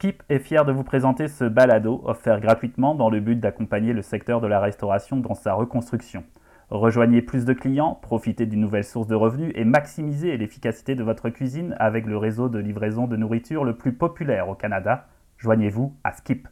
Skip 0.00 0.22
est 0.30 0.38
fier 0.38 0.64
de 0.64 0.72
vous 0.72 0.82
présenter 0.82 1.28
ce 1.28 1.44
balado 1.44 2.00
offert 2.06 2.40
gratuitement 2.40 2.94
dans 2.94 3.10
le 3.10 3.20
but 3.20 3.36
d'accompagner 3.38 3.92
le 3.92 4.00
secteur 4.00 4.40
de 4.40 4.46
la 4.46 4.58
restauration 4.58 5.18
dans 5.18 5.34
sa 5.34 5.52
reconstruction. 5.52 6.24
Rejoignez 6.70 7.20
plus 7.20 7.44
de 7.44 7.52
clients, 7.52 7.98
profitez 8.00 8.46
d'une 8.46 8.62
nouvelle 8.62 8.84
source 8.84 9.08
de 9.08 9.14
revenus 9.14 9.52
et 9.54 9.66
maximisez 9.66 10.38
l'efficacité 10.38 10.94
de 10.94 11.04
votre 11.04 11.28
cuisine 11.28 11.76
avec 11.78 12.06
le 12.06 12.16
réseau 12.16 12.48
de 12.48 12.58
livraison 12.58 13.08
de 13.08 13.16
nourriture 13.18 13.62
le 13.62 13.76
plus 13.76 13.92
populaire 13.92 14.48
au 14.48 14.54
Canada. 14.54 15.06
Joignez-vous 15.36 15.94
à 16.02 16.12
Skip. 16.14 16.48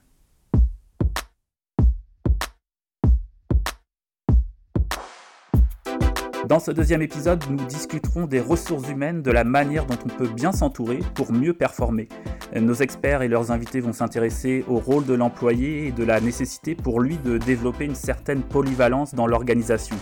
Dans 6.46 6.60
ce 6.60 6.70
deuxième 6.70 7.00
épisode, 7.00 7.42
nous 7.48 7.64
discuterons 7.64 8.26
des 8.26 8.40
ressources 8.40 8.90
humaines, 8.90 9.22
de 9.22 9.30
la 9.30 9.44
manière 9.44 9.86
dont 9.86 9.98
on 10.04 10.08
peut 10.08 10.28
bien 10.28 10.52
s'entourer 10.52 10.98
pour 11.14 11.32
mieux 11.32 11.54
performer. 11.54 12.08
Nos 12.56 12.74
experts 12.74 13.22
et 13.22 13.28
leurs 13.28 13.50
invités 13.50 13.80
vont 13.80 13.92
s'intéresser 13.92 14.64
au 14.68 14.78
rôle 14.78 15.04
de 15.04 15.14
l'employé 15.14 15.86
et 15.86 15.92
de 15.92 16.04
la 16.04 16.20
nécessité 16.20 16.74
pour 16.74 17.00
lui 17.00 17.18
de 17.18 17.38
développer 17.38 17.84
une 17.84 17.94
certaine 17.94 18.42
polyvalence 18.42 19.14
dans 19.14 19.26
l'organisation. 19.26 19.96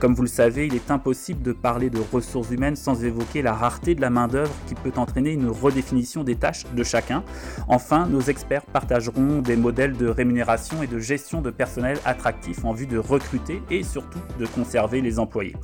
Comme 0.00 0.14
vous 0.14 0.22
le 0.22 0.28
savez, 0.28 0.66
il 0.66 0.74
est 0.74 0.90
impossible 0.90 1.42
de 1.42 1.52
parler 1.52 1.88
de 1.88 2.00
ressources 2.12 2.50
humaines 2.50 2.74
sans 2.74 3.04
évoquer 3.04 3.40
la 3.40 3.52
rareté 3.52 3.94
de 3.94 4.00
la 4.00 4.10
main-d'œuvre 4.10 4.52
qui 4.66 4.74
peut 4.74 4.90
entraîner 4.96 5.30
une 5.30 5.48
redéfinition 5.48 6.24
des 6.24 6.34
tâches 6.34 6.66
de 6.74 6.82
chacun. 6.82 7.22
Enfin, 7.68 8.08
nos 8.08 8.20
experts 8.20 8.66
partageront 8.66 9.42
des 9.42 9.54
modèles 9.54 9.96
de 9.96 10.08
rémunération 10.08 10.82
et 10.82 10.88
de 10.88 10.98
gestion 10.98 11.40
de 11.40 11.50
personnel 11.50 11.98
attractifs 12.04 12.64
en 12.64 12.72
vue 12.72 12.88
de 12.88 12.98
recruter 12.98 13.62
et 13.70 13.84
surtout 13.84 14.18
de 14.40 14.46
conserver 14.46 15.02
les 15.02 15.20
employés. 15.20 15.54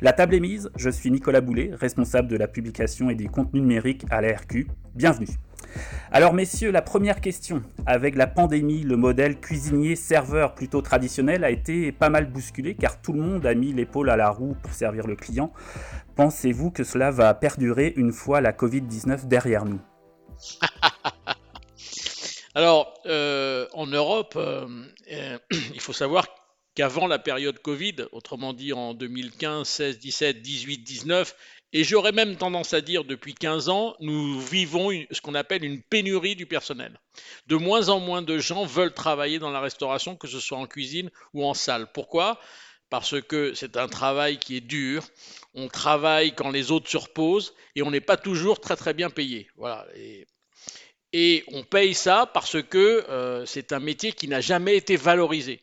La 0.00 0.12
table 0.12 0.36
est 0.36 0.40
mise, 0.40 0.70
je 0.76 0.90
suis 0.90 1.10
Nicolas 1.10 1.40
Boulet, 1.40 1.72
responsable 1.74 2.28
de 2.28 2.36
la 2.36 2.46
publication 2.46 3.10
et 3.10 3.16
des 3.16 3.26
contenus 3.26 3.62
numériques 3.62 4.06
à 4.10 4.20
l'ARQ. 4.20 4.68
Bienvenue. 4.94 5.26
Alors 6.10 6.32
messieurs, 6.32 6.70
la 6.70 6.82
première 6.82 7.20
question. 7.20 7.62
Avec 7.86 8.16
la 8.16 8.26
pandémie, 8.26 8.82
le 8.82 8.96
modèle 8.96 9.38
cuisinier-serveur 9.38 10.54
plutôt 10.54 10.80
traditionnel 10.80 11.44
a 11.44 11.50
été 11.50 11.92
pas 11.92 12.08
mal 12.08 12.26
bousculé 12.26 12.74
car 12.74 13.00
tout 13.00 13.12
le 13.12 13.20
monde 13.20 13.44
a 13.46 13.54
mis 13.54 13.72
l'épaule 13.72 14.10
à 14.10 14.16
la 14.16 14.30
roue 14.30 14.56
pour 14.62 14.72
servir 14.72 15.06
le 15.06 15.16
client. 15.16 15.52
Pensez-vous 16.16 16.70
que 16.70 16.84
cela 16.84 17.10
va 17.10 17.32
perdurer 17.34 17.92
une 17.96 18.12
fois 18.12 18.40
la 18.40 18.52
Covid-19 18.52 19.28
derrière 19.28 19.64
nous? 19.64 19.80
Alors, 22.54 22.92
euh, 23.06 23.68
en 23.72 23.86
Europe, 23.86 24.34
euh, 24.36 24.66
euh, 25.12 25.38
il 25.74 25.80
faut 25.80 25.92
savoir 25.92 26.26
qu'avant 26.74 27.06
la 27.06 27.18
période 27.18 27.60
Covid, 27.60 27.96
autrement 28.12 28.52
dit 28.52 28.72
en 28.72 28.94
2015, 28.94 29.68
16, 29.68 29.98
17, 30.00 30.42
18, 30.42 30.78
19, 30.78 31.36
et 31.72 31.84
j'aurais 31.84 32.12
même 32.12 32.36
tendance 32.36 32.72
à 32.72 32.80
dire 32.80 33.04
depuis 33.04 33.34
15 33.34 33.68
ans, 33.68 33.94
nous 34.00 34.40
vivons 34.40 34.90
ce 35.10 35.20
qu'on 35.20 35.34
appelle 35.34 35.64
une 35.64 35.82
pénurie 35.82 36.34
du 36.34 36.46
personnel. 36.46 36.98
De 37.46 37.56
moins 37.56 37.90
en 37.90 38.00
moins 38.00 38.22
de 38.22 38.38
gens 38.38 38.64
veulent 38.64 38.94
travailler 38.94 39.38
dans 39.38 39.50
la 39.50 39.60
restauration, 39.60 40.16
que 40.16 40.28
ce 40.28 40.40
soit 40.40 40.56
en 40.56 40.66
cuisine 40.66 41.10
ou 41.34 41.44
en 41.44 41.52
salle. 41.52 41.92
Pourquoi? 41.92 42.40
Parce 42.88 43.20
que 43.20 43.52
c'est 43.52 43.76
un 43.76 43.88
travail 43.88 44.38
qui 44.38 44.56
est 44.56 44.62
dur. 44.62 45.04
On 45.52 45.68
travaille 45.68 46.34
quand 46.34 46.50
les 46.50 46.70
autres 46.70 46.88
se 46.88 46.96
reposent 46.96 47.52
et 47.76 47.82
on 47.82 47.90
n'est 47.90 48.00
pas 48.00 48.16
toujours 48.16 48.60
très 48.60 48.76
très 48.76 48.94
bien 48.94 49.10
payé. 49.10 49.48
Voilà. 49.56 49.86
Et, 51.12 51.44
on 51.52 51.64
paye 51.64 51.94
ça 51.94 52.30
parce 52.32 52.62
que 52.62 53.04
euh, 53.08 53.44
c'est 53.44 53.72
un 53.72 53.80
métier 53.80 54.12
qui 54.12 54.28
n'a 54.28 54.40
jamais 54.40 54.76
été 54.76 54.96
valorisé. 54.96 55.62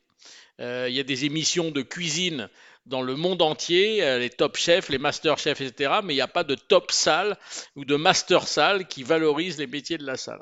Euh, 0.59 0.86
il 0.88 0.95
y 0.95 1.00
a 1.00 1.03
des 1.03 1.25
émissions 1.25 1.72
de 1.72 1.81
cuisine 1.81 2.50
dans 2.86 3.02
le 3.02 3.16
monde 3.16 3.41
entier, 3.41 4.03
euh, 4.03 4.19
les 4.19 4.30
top 4.30 4.58
chefs, 4.58 4.89
les 4.89 4.97
master 4.97 5.38
chefs, 5.38 5.61
etc. 5.61 6.00
Mais 6.03 6.14
il 6.14 6.17
n'y 6.17 6.22
a 6.22 6.28
pas 6.28 6.44
de 6.44 6.55
top 6.55 6.91
salle 6.91 7.38
ou 7.75 7.86
de 7.86 7.95
master 7.95 8.47
salle 8.47 8.88
qui 8.88 9.03
valorise 9.03 9.58
les 9.58 9.67
métiers 9.67 9.97
de 9.97 10.05
la 10.05 10.17
salle. 10.17 10.41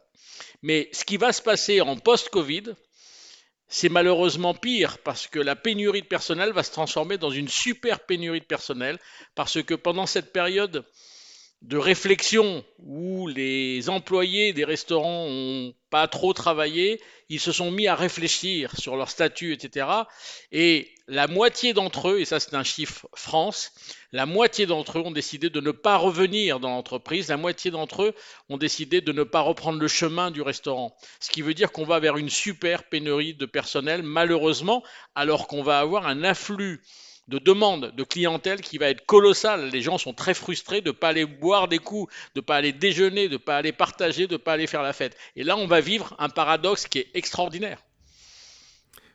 Mais 0.61 0.89
ce 0.91 1.05
qui 1.05 1.17
va 1.17 1.31
se 1.31 1.41
passer 1.41 1.81
en 1.81 1.95
post-Covid, 1.97 2.75
c'est 3.67 3.89
malheureusement 3.89 4.53
pire 4.53 4.99
parce 4.99 5.27
que 5.27 5.39
la 5.39 5.55
pénurie 5.55 6.01
de 6.01 6.07
personnel 6.07 6.51
va 6.51 6.63
se 6.63 6.71
transformer 6.71 7.17
dans 7.17 7.31
une 7.31 7.47
super 7.47 8.01
pénurie 8.01 8.41
de 8.41 8.45
personnel 8.45 8.99
parce 9.35 9.63
que 9.63 9.73
pendant 9.73 10.05
cette 10.05 10.31
période 10.31 10.85
de 11.63 11.77
réflexion 11.77 12.63
où 12.79 13.27
les 13.27 13.89
employés 13.89 14.51
des 14.51 14.65
restaurants 14.65 15.25
ont 15.29 15.73
pas 15.89 16.09
trop 16.09 16.33
travaillé, 16.33 17.01
ils 17.29 17.39
se 17.39 17.53
sont 17.53 17.71
mis 17.71 17.87
à 17.87 17.95
réfléchir 17.95 18.77
sur 18.77 18.97
leur 18.97 19.09
statut, 19.09 19.53
etc. 19.53 19.87
Et 20.51 20.93
la 21.07 21.27
moitié 21.27 21.73
d'entre 21.73 22.09
eux, 22.09 22.19
et 22.19 22.25
ça 22.25 22.41
c'est 22.41 22.53
un 22.53 22.63
chiffre 22.63 23.07
France, 23.15 23.71
la 24.11 24.25
moitié 24.25 24.65
d'entre 24.65 24.99
eux 24.99 25.03
ont 25.03 25.11
décidé 25.11 25.49
de 25.49 25.61
ne 25.61 25.71
pas 25.71 25.95
revenir 25.95 26.59
dans 26.59 26.69
l'entreprise, 26.69 27.29
la 27.29 27.37
moitié 27.37 27.71
d'entre 27.71 28.03
eux 28.03 28.13
ont 28.49 28.57
décidé 28.57 28.99
de 28.99 29.13
ne 29.13 29.23
pas 29.23 29.41
reprendre 29.41 29.79
le 29.79 29.87
chemin 29.87 30.31
du 30.31 30.41
restaurant. 30.41 30.93
Ce 31.21 31.31
qui 31.31 31.41
veut 31.41 31.53
dire 31.53 31.71
qu'on 31.71 31.85
va 31.85 31.99
vers 31.99 32.17
une 32.17 32.29
super 32.29 32.83
pénurie 32.89 33.35
de 33.35 33.45
personnel, 33.45 34.03
malheureusement, 34.03 34.83
alors 35.15 35.47
qu'on 35.47 35.63
va 35.63 35.79
avoir 35.79 36.07
un 36.07 36.25
afflux 36.25 36.81
de 37.27 37.39
demande 37.39 37.93
de 37.95 38.03
clientèle 38.03 38.61
qui 38.61 38.77
va 38.77 38.89
être 38.89 39.05
colossale. 39.05 39.69
Les 39.69 39.81
gens 39.81 39.97
sont 39.97 40.13
très 40.13 40.33
frustrés 40.33 40.81
de 40.81 40.89
ne 40.89 40.91
pas 40.91 41.09
aller 41.09 41.25
boire 41.25 41.67
des 41.67 41.79
coups, 41.79 42.13
de 42.35 42.39
ne 42.39 42.45
pas 42.45 42.55
aller 42.55 42.73
déjeuner, 42.73 43.27
de 43.27 43.33
ne 43.33 43.37
pas 43.37 43.57
aller 43.57 43.71
partager, 43.71 44.27
de 44.27 44.33
ne 44.33 44.37
pas 44.37 44.53
aller 44.53 44.67
faire 44.67 44.83
la 44.83 44.93
fête. 44.93 45.17
Et 45.35 45.43
là, 45.43 45.57
on 45.57 45.67
va 45.67 45.81
vivre 45.81 46.15
un 46.19 46.29
paradoxe 46.29 46.87
qui 46.87 46.99
est 46.99 47.09
extraordinaire. 47.13 47.79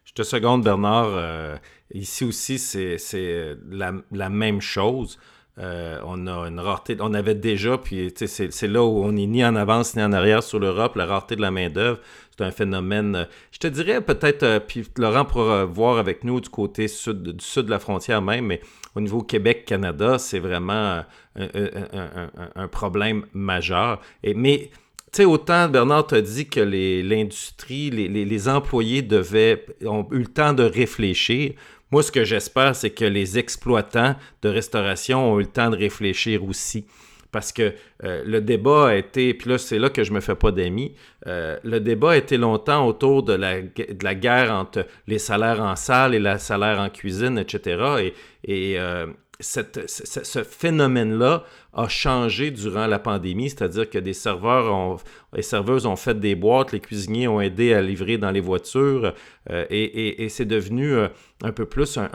Je 0.05 0.13
te 0.13 0.23
seconde, 0.23 0.65
Bernard. 0.65 1.09
Euh, 1.09 1.57
ici 1.93 2.25
aussi, 2.25 2.59
c'est 2.59 3.57
la, 3.69 3.93
la, 4.11 4.29
même 4.31 4.61
chose. 4.61 5.19
Euh, 5.61 5.99
on 6.05 6.27
a 6.29 6.49
une 6.49 6.61
rareté, 6.61 6.97
on 7.01 7.13
avait 7.15 7.35
déjà, 7.35 7.79
puis 7.79 8.13
c'est 8.17 8.69
là 8.69 8.85
où 8.85 9.03
on 9.03 9.17
est 9.17 9.27
ni 9.27 9.45
en 9.45 9.57
avance 9.57 9.97
ni 9.97 10.03
en 10.03 10.13
arrière 10.13 10.43
sur 10.43 10.61
l'Europe, 10.61 10.95
la 10.95 11.07
rareté 11.07 11.35
de 11.35 11.41
la 11.41 11.51
main-d'œuvre. 11.51 11.99
C'est 12.37 12.45
un 12.45 12.53
phénomène, 12.53 13.17
euh, 13.17 13.25
je 13.51 13.59
te 13.59 13.67
dirais 13.67 14.01
peut-être, 14.01 14.45
euh, 14.45 14.61
puis 14.61 14.85
Laurent 14.97 15.25
pourra 15.25 15.65
voir 15.65 15.99
avec 15.99 16.23
nous 16.23 16.41
du 16.41 16.49
côté 16.49 16.87
sud, 16.87 17.23
du 17.23 17.45
sud 17.45 17.67
de 17.67 17.71
la 17.71 17.81
frontière 17.81 18.23
même, 18.23 18.47
mais 18.47 18.61
au 18.95 19.01
niveau 19.01 19.21
Québec-Canada, 19.21 20.19
c'est 20.19 20.39
vraiment 20.39 21.03
un, 21.35 22.69
problème 22.69 23.25
majeur. 23.33 24.01
Et, 24.23 24.35
mais, 24.35 24.71
tu 25.13 25.23
sais, 25.23 25.25
autant 25.25 25.69
Bernard 25.69 26.07
t'a 26.07 26.21
dit 26.21 26.49
que 26.49 26.61
l'industrie, 26.61 27.91
les, 27.91 28.09
les, 28.09 28.49
employés 28.49 29.03
devaient, 29.03 29.65
ont 29.85 30.07
eu 30.13 30.19
le 30.19 30.27
temps 30.27 30.53
de 30.53 30.65
réfléchir. 30.65 31.53
Moi, 31.91 32.03
ce 32.03 32.13
que 32.13 32.25
j'espère, 32.25 32.77
c'est 32.77 32.91
que 32.91 33.05
les 33.05 33.39
exploitants 33.39 34.15
de 34.43 34.49
restauration 34.49 35.33
ont 35.33 35.39
eu 35.39 35.45
le 35.45 35.49
temps 35.49 35.71
de 35.71 35.77
réfléchir 35.77 36.45
aussi. 36.45 36.87
Parce 37.31 37.53
que 37.53 37.75
euh, 38.05 38.23
le 38.25 38.41
débat 38.41 38.89
a 38.89 38.95
été, 38.95 39.35
puis 39.35 39.51
là, 39.51 39.59
c'est 39.59 39.79
là 39.79 39.91
que 39.91 40.03
je 40.03 40.13
me 40.13 40.21
fais 40.21 40.35
pas 40.35 40.51
d'amis, 40.51 40.95
euh, 41.27 41.59
le 41.63 41.79
débat 41.79 42.13
a 42.13 42.17
été 42.17 42.39
longtemps 42.39 42.87
autour 42.87 43.23
de 43.23 43.35
la, 43.35 43.61
de 43.61 44.03
la, 44.03 44.15
guerre 44.15 44.51
entre 44.51 44.87
les 45.07 45.19
salaires 45.19 45.61
en 45.61 45.77
salle 45.77 46.15
et 46.15 46.19
les 46.19 46.39
salaires 46.39 46.81
en 46.81 46.89
cuisine, 46.89 47.37
etc. 47.39 48.13
Et, 48.45 48.79
euh, 48.79 49.07
ce 49.41 50.43
phénomène-là 50.43 51.45
a 51.73 51.89
changé 51.89 52.51
durant 52.51 52.87
la 52.87 52.99
pandémie, 52.99 53.51
c'est-à-dire 53.51 53.89
que 53.89 53.99
des 53.99 54.13
serveurs 54.13 54.75
ont, 54.75 54.97
les 55.33 55.43
serveuses 55.43 55.87
ont 55.87 55.97
fait 55.97 56.19
des 56.19 56.35
boîtes, 56.35 56.73
les 56.73 56.81
cuisiniers 56.81 57.29
ont 57.29 57.41
aidé 57.41 57.73
à 57.73 57.81
livrer 57.81 58.19
dans 58.19 58.33
les 58.33 58.41
voitures, 58.41 59.15
euh, 59.51 59.65
et, 59.71 60.25
et, 60.25 60.29
c'est 60.29 60.45
devenu 60.45 60.93
euh, 60.93 61.09
un 61.43 61.53
peu 61.53 61.67
plus 61.67 61.99
un 61.99 62.11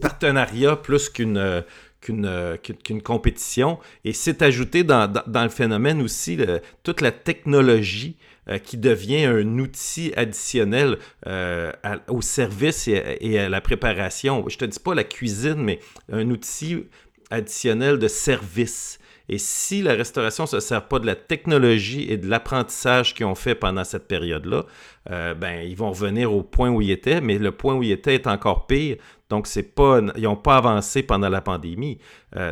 partenariat 0.00 0.76
plus 0.76 1.08
qu'une 1.08 1.64
qu'une 2.00 3.02
compétition. 3.02 3.78
Et 4.04 4.12
c'est 4.12 4.42
ajouté 4.42 4.84
dans, 4.84 5.12
dans, 5.26 5.42
le 5.42 5.48
phénomène 5.48 6.00
aussi 6.00 6.38
toute 6.84 7.00
la 7.00 7.10
technologie 7.10 8.16
euh, 8.48 8.56
qui 8.58 8.78
devient 8.78 9.26
un 9.26 9.58
outil 9.58 10.12
additionnel 10.16 10.98
euh, 11.26 11.70
au 12.08 12.22
service 12.22 12.88
et, 12.88 13.38
à 13.38 13.48
la 13.50 13.60
préparation. 13.60 14.48
Je 14.48 14.56
te 14.56 14.64
dis 14.64 14.78
pas 14.78 14.94
la 14.94 15.04
cuisine, 15.04 15.56
mais 15.56 15.80
un 16.10 16.30
outil 16.30 16.86
additionnel 17.30 17.98
de 17.98 18.08
service. 18.08 18.97
Et 19.28 19.38
si 19.38 19.82
la 19.82 19.94
restauration 19.94 20.44
ne 20.44 20.48
se 20.48 20.60
sert 20.60 20.88
pas 20.88 20.98
de 20.98 21.06
la 21.06 21.14
technologie 21.14 22.06
et 22.10 22.16
de 22.16 22.28
l'apprentissage 22.28 23.14
qu'ils 23.14 23.26
ont 23.26 23.34
fait 23.34 23.54
pendant 23.54 23.84
cette 23.84 24.08
période-là, 24.08 24.64
euh, 25.10 25.34
ben, 25.34 25.62
ils 25.68 25.76
vont 25.76 25.90
revenir 25.90 26.32
au 26.32 26.42
point 26.42 26.70
où 26.70 26.80
ils 26.80 26.90
étaient, 26.90 27.20
mais 27.20 27.38
le 27.38 27.52
point 27.52 27.74
où 27.74 27.82
ils 27.82 27.92
étaient 27.92 28.14
est 28.14 28.26
encore 28.26 28.66
pire. 28.66 28.96
Donc, 29.28 29.46
c'est 29.46 29.74
pas, 29.74 30.00
ils 30.16 30.22
n'ont 30.22 30.36
pas 30.36 30.56
avancé 30.56 31.02
pendant 31.02 31.28
la 31.28 31.40
pandémie. 31.40 31.98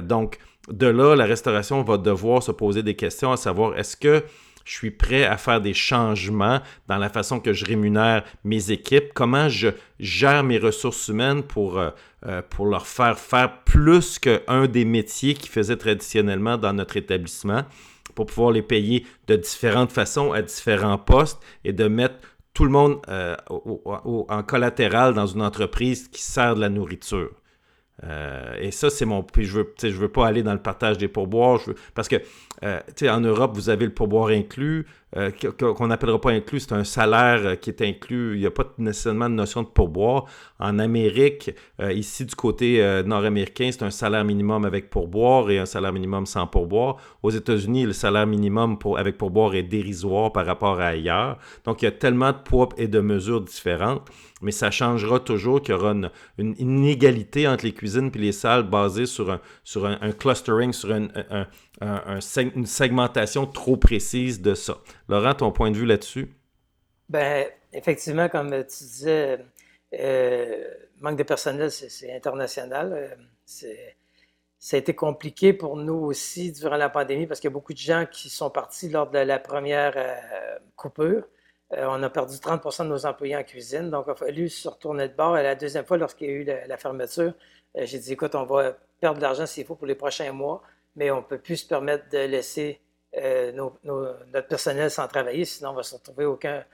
donc, 0.03 0.39
de 0.69 0.87
là, 0.87 1.15
la 1.15 1.25
restauration 1.25 1.83
va 1.83 1.97
devoir 1.97 2.43
se 2.43 2.51
poser 2.51 2.83
des 2.83 2.97
questions 2.97 3.33
à 3.33 3.37
savoir 3.37 3.79
est-ce 3.79 3.97
que 3.97 4.25
je 4.67 4.73
suis 4.73 4.91
prêt 4.91 5.25
à 5.25 5.37
faire 5.37 5.61
des 5.61 5.73
changements 5.73 6.61
dans 6.89 6.99
la 6.99 7.09
façon 7.09 7.39
que 7.39 7.53
je 7.53 7.65
rémunère 7.65 8.25
mes 8.45 8.73
équipes, 8.73 9.13
comment 9.15 9.49
je 9.49 9.69
gère 10.01 10.43
mes 10.43 10.59
ressources 10.59 11.07
humaines 11.07 11.45
pour, 11.45 11.79
euh, 11.79 11.91
euh, 12.27 12.43
pour 12.43 12.67
leur 12.67 12.87
faire 12.87 13.17
faire 13.17 13.63
plus 13.63 14.19
qu'un 14.19 14.67
des 14.67 14.85
métiers 14.85 15.35
qu'ils 15.35 15.53
faisaient 15.53 15.77
traditionnellement 15.77 16.59
dans 16.59 16.73
notre 16.73 16.97
établissement, 16.97 17.63
pour 18.17 18.27
pouvoir 18.27 18.51
les 18.51 18.63
payer 18.63 19.07
de 19.29 19.37
différentes 19.37 19.93
façons 19.93 20.33
à 20.33 20.43
différents 20.43 20.99
postes 20.99 21.41
et 21.65 21.73
de 21.73 21.87
mettre 21.87 22.17
tout 22.53 22.65
le 22.65 22.71
monde 22.71 22.99
euh, 23.09 23.37
en 23.49 24.43
collatéral 24.43 25.15
dans 25.15 25.27
une 25.27 25.43
entreprise 25.43 26.09
qui 26.09 26.23
sert 26.23 26.57
de 26.57 26.61
la 26.61 26.71
nourriture. 26.71 27.31
Euh, 28.05 28.55
et 28.61 28.71
ça, 28.71 28.91
c'est 28.91 29.07
mon. 29.07 29.23
Puis 29.23 29.45
je 29.45 29.59
veux, 29.59 29.75
je 29.81 29.89
veux 29.89 30.09
pas 30.09 30.27
aller 30.27 30.43
dans 30.43 30.53
le 30.53 30.61
partage 30.61 30.99
des 30.99 31.09
pourboires. 31.09 31.61
parce 31.95 32.09
que, 32.09 32.17
euh, 32.63 32.81
en 33.09 33.21
Europe, 33.21 33.53
vous 33.55 33.71
avez 33.71 33.87
le 33.87 33.93
pourboire 33.93 34.29
inclus, 34.29 34.87
euh, 35.17 35.31
qu'on 35.31 35.87
n'appellera 35.87 36.21
pas 36.21 36.31
inclus, 36.31 36.61
c'est 36.61 36.73
un 36.73 36.85
salaire 36.85 37.59
qui 37.59 37.71
est 37.71 37.81
inclus. 37.81 38.35
Il 38.35 38.41
n'y 38.41 38.47
a 38.47 38.51
pas 38.51 38.65
nécessairement 38.77 39.31
de 39.31 39.35
notion 39.35 39.63
de 39.63 39.69
pourboire. 39.69 40.27
En 40.59 40.79
Amérique, 40.79 41.51
ici, 41.91 42.25
du 42.27 42.35
côté 42.35 43.03
nord-américain, 43.05 43.71
c'est 43.73 43.83
un 43.83 43.91
salaire 43.91 44.25
minimum 44.25 44.65
avec 44.65 44.91
pourboire 44.91 45.51
et 45.51 45.59
un 45.59 45.67
salaire 45.67 45.93
minimum 45.93 46.27
sans 46.27 46.47
pourboire. 46.47 46.97
Aux 47.23 47.31
États-Unis, 47.31 47.85
le 47.85 47.93
salaire 47.93 48.27
minimum 48.27 48.79
avec 48.97 49.17
pourboire 49.17 49.55
est 49.55 49.63
dérisoire 49.63 50.33
par 50.33 50.45
rapport 50.45 50.81
à 50.81 50.89
ailleurs. 50.89 51.39
Donc, 51.65 51.83
il 51.83 51.87
y 51.87 51.89
a 51.89 51.93
tellement 51.93 52.33
de 52.33 52.39
poids 52.39 52.69
et 52.77 52.89
de 52.89 53.01
mesures 53.01 53.41
différentes 53.41 54.03
mais 54.47 54.53
ça 54.53 54.71
changera 54.71 55.19
toujours 55.19 55.61
qu'il 55.61 55.75
y 55.75 55.77
aura 55.77 55.91
une, 55.91 56.09
inégalité 56.39 57.49
entre 57.49 57.65
les 57.65 57.75
cuisines 57.75 58.13
et 58.15 58.19
les 58.19 58.31
salles 58.31 58.63
basées 58.63 59.07
sur 59.07 59.33
un, 59.33 59.41
sur 59.65 59.87
un, 59.87 60.13
clustering, 60.13 60.73
sur 60.73 60.93
un, 60.93 61.49
une 61.81 62.67
segmentation 62.67 63.45
trop 63.45 63.77
précise 63.77 64.41
de 64.41 64.55
ça. 64.55 64.79
Laurent, 65.09 65.35
ton 65.35 65.51
point 65.51 65.73
de 65.73 65.77
vue 65.77 65.85
là-dessus? 65.85 66.29
Ben, 67.09 67.49
effectivement, 67.73 68.29
comme 68.29 68.51
tu 68.51 68.85
disais, 68.85 69.45
euh, 69.99 70.65
manque 71.01 71.19
de 71.19 71.25
personnel, 71.25 71.73
c'est 71.73 72.15
international. 72.15 72.93
Euh, 72.93 73.67
ça 74.61 74.77
a 74.77 74.79
été 74.79 74.95
compliqué 74.95 75.55
pour 75.55 75.77
nous 75.77 76.05
aussi 76.05 76.53
durant 76.53 76.77
la 76.77 76.89
pandémie 76.89 77.27
parce 77.27 77.41
qu'il 77.41 77.51
y 77.51 77.53
a 77.53 77.55
beaucoup 77.55 77.73
de 77.73 77.79
gens 77.79 78.07
qui 78.09 78.31
sont 78.31 78.51
partis 78.51 78.89
lors 78.91 79.11
de 79.11 79.19
la 79.19 79.41
première 79.41 79.95
euh, 79.97 80.59
coupure. 80.77 81.25
Euh, 81.73 81.87
on 81.89 82.03
a 82.03 82.11
perdu 82.11 82.37
30% 82.37 82.85
de 82.85 82.89
nos 82.89 83.07
employés 83.07 83.37
en 83.37 83.43
cuisine, 83.43 83.91
donc 83.91 84.05
il 84.07 84.13
a 84.13 84.15
fallu 84.15 84.49
se 84.49 84.69
retourner 84.69 85.09
de 85.09 85.15
bord. 85.15 85.37
Et 85.37 85.43
la 85.43 85.55
deuxième 85.57 85.85
fois, 85.85 85.97
lorsqu'il 85.97 86.29
y 86.29 86.31
a 86.31 86.35
eu 86.35 86.45
la, 86.45 86.77
fermeture, 86.77 87.33
euh, 87.77 87.83
j'ai 87.85 87.99
dit 87.99 88.13
écoute, 88.13 88.35
on 88.35 88.45
va 88.45 88.77
perdre 89.01 89.19
de 89.19 89.23
l'argent 89.23 89.47
s'il 89.47 89.67
faut 89.67 89.75
pour 89.75 89.87
les 89.87 89.97
prochains 89.97 90.33
mois, 90.33 90.63
mais 90.95 91.11
on 91.11 91.19
ne 91.19 91.23
peut 91.23 91.39
plus 91.39 91.57
se 91.59 91.67
permettre 91.67 92.09
de 92.11 92.19
laisser 92.19 92.81
euh, 93.17 93.53
notre 93.53 94.49
personnel 94.49 94.91
sans 94.91 95.09
travailler, 95.09 95.45
sinon 95.45 95.71
on 95.71 95.75
va 95.75 95.83
se 95.83 95.95
retrouver 95.95 96.25
aucun, 96.25 96.65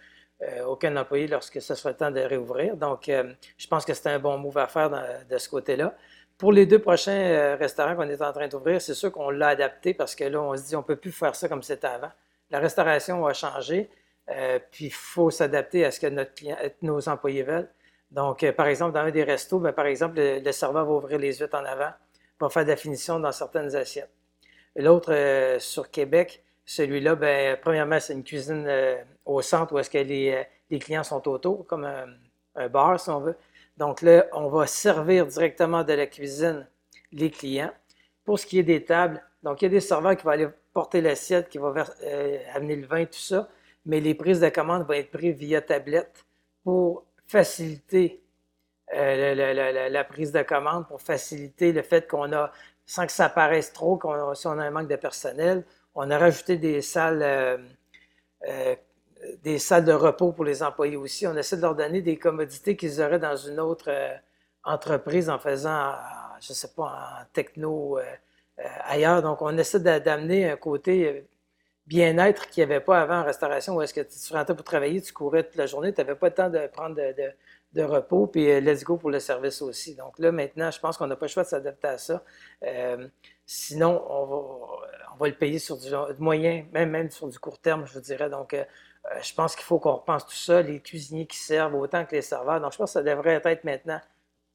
aucun 0.67 0.97
employé 0.97 1.29
lorsque 1.29 1.63
ce 1.63 1.75
sera 1.75 1.91
le 1.91 1.97
temps 1.97 2.11
de 2.11 2.21
réouvrir. 2.21 2.77
Donc, 2.77 3.05
je 3.07 3.67
pense 3.69 3.85
que 3.85 3.95
c'est 3.95 4.09
un 4.09 4.19
bon 4.19 4.39
move 4.39 4.59
à 4.59 4.67
faire 4.67 4.91
de 5.29 5.39
ce 5.39 5.49
côté-là. 5.49 5.95
Pour 6.37 6.53
les 6.53 6.67
deux 6.67 6.81
prochains 6.81 7.55
restaurants 7.57 7.95
qu'on 7.95 8.09
est 8.09 8.21
en 8.21 8.33
train 8.33 8.49
d'ouvrir, 8.49 8.81
c'est 8.81 8.95
sûr 8.95 9.13
qu'on 9.13 9.31
l'a 9.31 9.49
adapté 9.49 9.95
parce 9.95 10.17
que 10.17 10.25
là, 10.25 10.43
on 10.43 10.57
se 10.57 10.63
dit 10.65 10.75
on 10.75 10.81
ne 10.81 10.85
peut 10.85 10.97
plus 10.97 11.13
faire 11.13 11.37
ça 11.37 11.49
comme 11.49 11.63
c'était 11.63 11.87
avant. 11.87 12.11
La 12.51 12.59
restauration 12.59 13.25
a 13.25 13.33
changé. 13.33 13.89
Euh, 14.31 14.59
puis 14.71 14.87
il 14.87 14.93
faut 14.93 15.31
s'adapter 15.31 15.85
à 15.85 15.91
ce 15.91 16.01
que 16.01 16.07
notre 16.07 16.35
client, 16.35 16.57
nos 16.81 17.09
employés 17.09 17.43
veulent. 17.43 17.69
Donc, 18.11 18.43
euh, 18.43 18.53
par 18.53 18.67
exemple, 18.67 18.93
dans 18.93 19.01
un 19.01 19.11
des 19.11 19.25
restos, 19.25 19.59
ben, 19.59 19.73
par 19.73 19.87
exemple, 19.87 20.17
le, 20.19 20.53
serveur 20.53 20.87
va 20.87 20.93
ouvrir 20.93 21.19
les 21.19 21.35
huîtres 21.35 21.57
en 21.57 21.65
avant, 21.65 21.91
va 22.41 22.49
faire 22.49 22.65
de 22.65 22.71
la 22.71 22.77
finition 22.77 23.19
dans 23.19 23.33
certaines 23.33 23.75
assiettes. 23.75 24.11
L'autre, 24.77 25.13
euh, 25.13 25.59
sur 25.59 25.91
Québec, 25.91 26.43
celui-là, 26.65 27.17
ben, 27.17 27.59
premièrement, 27.61 27.99
c'est 28.01 28.13
une 28.13 28.25
cuisine 28.25 28.71
au 29.25 29.43
centre 29.43 29.75
où 29.75 29.79
est-ce 29.79 29.91
que 29.91 29.99
les, 29.99 30.45
les, 30.71 30.79
clients 30.79 31.03
sont 31.03 31.27
autour, 31.29 31.67
comme 31.67 31.85
un, 31.85 32.07
un, 32.55 32.69
bar, 32.69 33.01
si 33.01 33.11
on 33.11 33.21
veut. 33.21 33.37
Donc 33.77 34.03
là, 34.03 34.27
on 34.33 34.49
va 34.49 34.67
servir 34.67 35.27
directement 35.27 35.83
de 35.83 35.93
la 35.93 36.07
cuisine 36.07 36.69
les 37.11 37.31
clients. 37.31 37.73
Pour 38.25 38.39
ce 38.39 38.47
qui 38.47 38.61
est 38.61 38.63
des 38.63 38.85
tables, 38.85 39.23
donc 39.43 39.61
il 39.61 39.65
y 39.65 39.67
a 39.67 39.71
des 39.71 39.81
serveurs 39.81 40.17
qui 40.17 40.23
vont 40.23 40.31
aller 40.31 40.49
porter 40.73 41.01
l'assiette, 41.01 41.49
qui 41.49 41.59
vont 41.59 41.75
amener 42.55 42.77
le 42.77 42.87
vin, 42.87 43.05
tout 43.05 43.15
ça 43.15 43.49
mais 43.87 44.01
les 44.01 44.15
prises 44.15 44.41
de 44.41 44.49
commande 44.49 44.87
vont 44.87 44.95
être 44.95 45.11
prises 45.11 45.37
via 45.37 45.61
tablette 45.61 46.25
pour 46.65 47.05
faciliter 47.27 48.23
euh, 48.95 49.89
la, 49.89 50.05
prise 50.05 50.33
de 50.33 50.43
commande, 50.43 50.87
pour 50.87 51.01
faciliter 51.01 51.73
le 51.73 51.83
fait 51.83 52.07
qu'on 52.09 52.31
a, 52.33 52.53
sans 52.85 53.07
que 53.07 53.13
ça 53.13 53.29
paraisse 53.29 53.73
trop, 53.73 53.97
qu'on, 53.97 54.35
si 54.35 54.47
on 54.47 54.59
a 54.59 54.65
un 54.65 54.71
manque 54.71 54.89
de 54.89 54.97
personnel, 54.97 55.65
on 55.95 56.11
a 56.11 56.19
rajouté 56.19 56.59
des 56.59 56.83
salles, 56.83 57.23
euh, 57.23 57.57
euh, 58.49 58.77
des 59.43 59.59
salles 59.59 59.85
de 59.85 59.93
repos 59.93 60.33
pour 60.33 60.45
les 60.45 60.63
employés 60.63 60.97
aussi. 60.97 61.27
On 61.27 61.37
essaie 61.37 61.57
de 61.57 61.63
leur 61.63 61.75
donner 61.75 62.03
des 62.03 62.19
commodités 62.19 62.77
qu'ils 62.77 63.01
auraient 63.01 63.19
dans 63.19 63.37
une 63.37 63.61
autre 63.61 63.91
entreprise 64.65 65.31
en 65.31 65.39
faisant, 65.39 65.95
je 66.41 66.53
ne 66.53 66.55
sais 66.55 66.73
pas, 66.77 67.23
en 67.23 67.25
techno 67.33 67.99
ailleurs. 68.85 69.23
Donc, 69.23 69.43
on 69.43 69.57
essaie 69.57 69.81
d'amener 69.81 70.51
un 70.51 70.57
côté 70.57 71.27
bien-être 71.87 72.49
qu'il 72.49 72.65
n'y 72.65 72.73
avait 72.73 72.81
pas 72.81 73.01
avant 73.01 73.21
en 73.21 73.25
restauration, 73.25 73.75
où 73.75 73.83
est-ce 73.83 73.95
que 73.95 74.01
tu 74.01 74.33
rentrais 74.33 74.55
pour 74.55 74.65
travailler, 74.65 75.01
tu 75.03 75.13
courais 75.13 75.45
toute 75.45 75.57
la 75.57 75.67
journée, 75.67 75.93
tu 75.93 76.01
n'avais 76.01 76.15
pas 76.15 76.29
le 76.29 76.35
temps 76.35 76.51
de 76.51 76.67
prendre 76.69 76.97
de, 76.97 77.83
repos, 77.83 78.27
puis 78.27 78.51
euh, 78.51 78.61
let's 78.61 78.85
go 78.85 78.97
pour 78.97 79.11
le 79.11 79.19
service 79.19 79.63
aussi. 79.63 79.95
Donc 79.95 80.19
là, 80.19 80.31
maintenant, 80.31 80.71
je 80.71 80.79
pense 80.79 80.97
qu'on 80.97 81.07
n'a 81.07 81.17
pas 81.17 81.27
le 81.27 81.31
choix 81.31 81.43
de 81.43 81.49
s'adapter 81.49 81.89
à 81.89 81.99
ça. 81.99 82.23
Euh, 82.65 83.09
sinon, 83.47 84.05
on 84.09 85.17
va, 85.19 85.29
le 85.29 85.35
payer 85.35 85.59
sur 85.59 85.77
du 85.79 85.91
moyen, 86.19 86.67
même, 86.73 86.91
même 86.91 87.11
sur 87.11 87.29
du 87.29 87.39
court 87.39 87.59
terme, 87.59 87.87
je 87.87 87.95
vous 87.95 88.01
dirais. 88.01 88.29
Donc, 88.29 88.55
euh, 88.55 88.65
je 89.23 89.35
pense 89.35 89.57
qu'il 89.57 89.65
faut 89.65 89.79
qu'on 89.79 89.95
repense 89.95 90.27
tout 90.27 90.35
ça, 90.35 90.63
les 90.63 90.81
cuisiniers 90.81 91.27
qui 91.27 91.39
servent 91.39 91.75
autant 91.75 92.05
que 92.05 92.15
les 92.15 92.23
serveurs. 92.23 92.61
Donc, 92.61 92.73
je 92.73 92.79
pense 92.79 92.91
que 92.91 93.01
ça 93.01 93.03
devrait 93.03 93.41
être 93.45 93.65
maintenant 93.65 94.01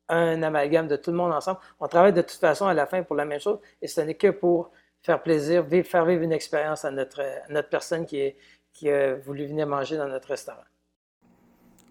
un 0.09 0.41
amalgame 0.43 0.87
de 0.87 0.95
tout 0.95 1.11
le 1.11 1.17
monde 1.17 1.33
ensemble. 1.33 1.59
On 1.79 1.87
travaille 1.87 2.13
de 2.13 2.21
toute 2.21 2.39
façon 2.39 2.67
à 2.67 2.73
la 2.73 2.85
fin 2.85 3.03
pour 3.03 3.15
la 3.15 3.25
même 3.25 3.39
chose, 3.39 3.59
et 3.81 3.87
ce 3.87 4.01
n'est 4.01 4.15
que 4.15 4.29
pour 4.29 4.71
faire 5.03 5.21
plaisir, 5.21 5.65
faire 5.83 6.05
vivre 6.05 6.21
une 6.21 6.31
expérience 6.31 6.85
à 6.85 6.91
notre, 6.91 7.21
notre 7.49 7.69
personne 7.69 8.05
qui, 8.05 8.19
est, 8.19 8.37
qui 8.73 8.89
a 8.89 9.15
voulu 9.15 9.45
venir 9.45 9.67
manger 9.67 9.97
dans 9.97 10.07
notre 10.07 10.29
restaurant. 10.29 10.63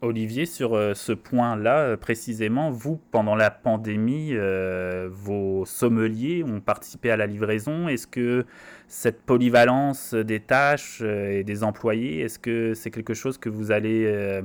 Olivier, 0.03 0.45
sur 0.45 0.75
euh, 0.75 0.93
ce 0.95 1.13
point-là, 1.13 1.81
euh, 1.81 1.97
précisément, 1.97 2.71
vous, 2.71 3.01
pendant 3.11 3.35
la 3.35 3.51
pandémie, 3.51 4.31
euh, 4.33 5.09
vos 5.11 5.65
sommeliers 5.65 6.45
ont 6.45 6.61
participé 6.61 7.11
à 7.11 7.17
la 7.17 7.27
livraison. 7.27 7.89
Est-ce 7.89 8.07
que 8.07 8.45
cette 8.89 9.23
polyvalence 9.23 10.13
des 10.13 10.41
tâches 10.41 11.01
et 11.01 11.45
des 11.45 11.65
employés, 11.65 12.21
est-ce 12.21 12.39
que 12.39 12.75
c'est 12.75 12.91
quelque 12.91 13.15
chose 13.15 13.39
que 13.39 13.49
vous 13.49 13.73
allez 13.73 14.43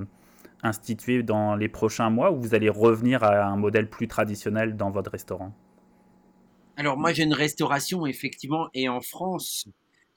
instituer 0.63 1.21
dans 1.21 1.55
les 1.55 1.67
prochains 1.67 2.09
mois 2.09 2.31
ou 2.31 2.39
vous 2.39 2.55
allez 2.55 2.69
revenir 2.69 3.23
à 3.23 3.45
un 3.45 3.55
modèle 3.55 3.87
plus 3.87 4.07
traditionnel 4.07 4.75
dans 4.77 4.89
votre 4.89 5.11
restaurant? 5.11 5.53
Alors 6.77 6.97
moi 6.97 7.13
j'ai 7.13 7.23
une 7.23 7.33
restauration 7.33 8.05
effectivement 8.05 8.69
et 8.73 8.89
en 8.89 9.01
France, 9.01 9.67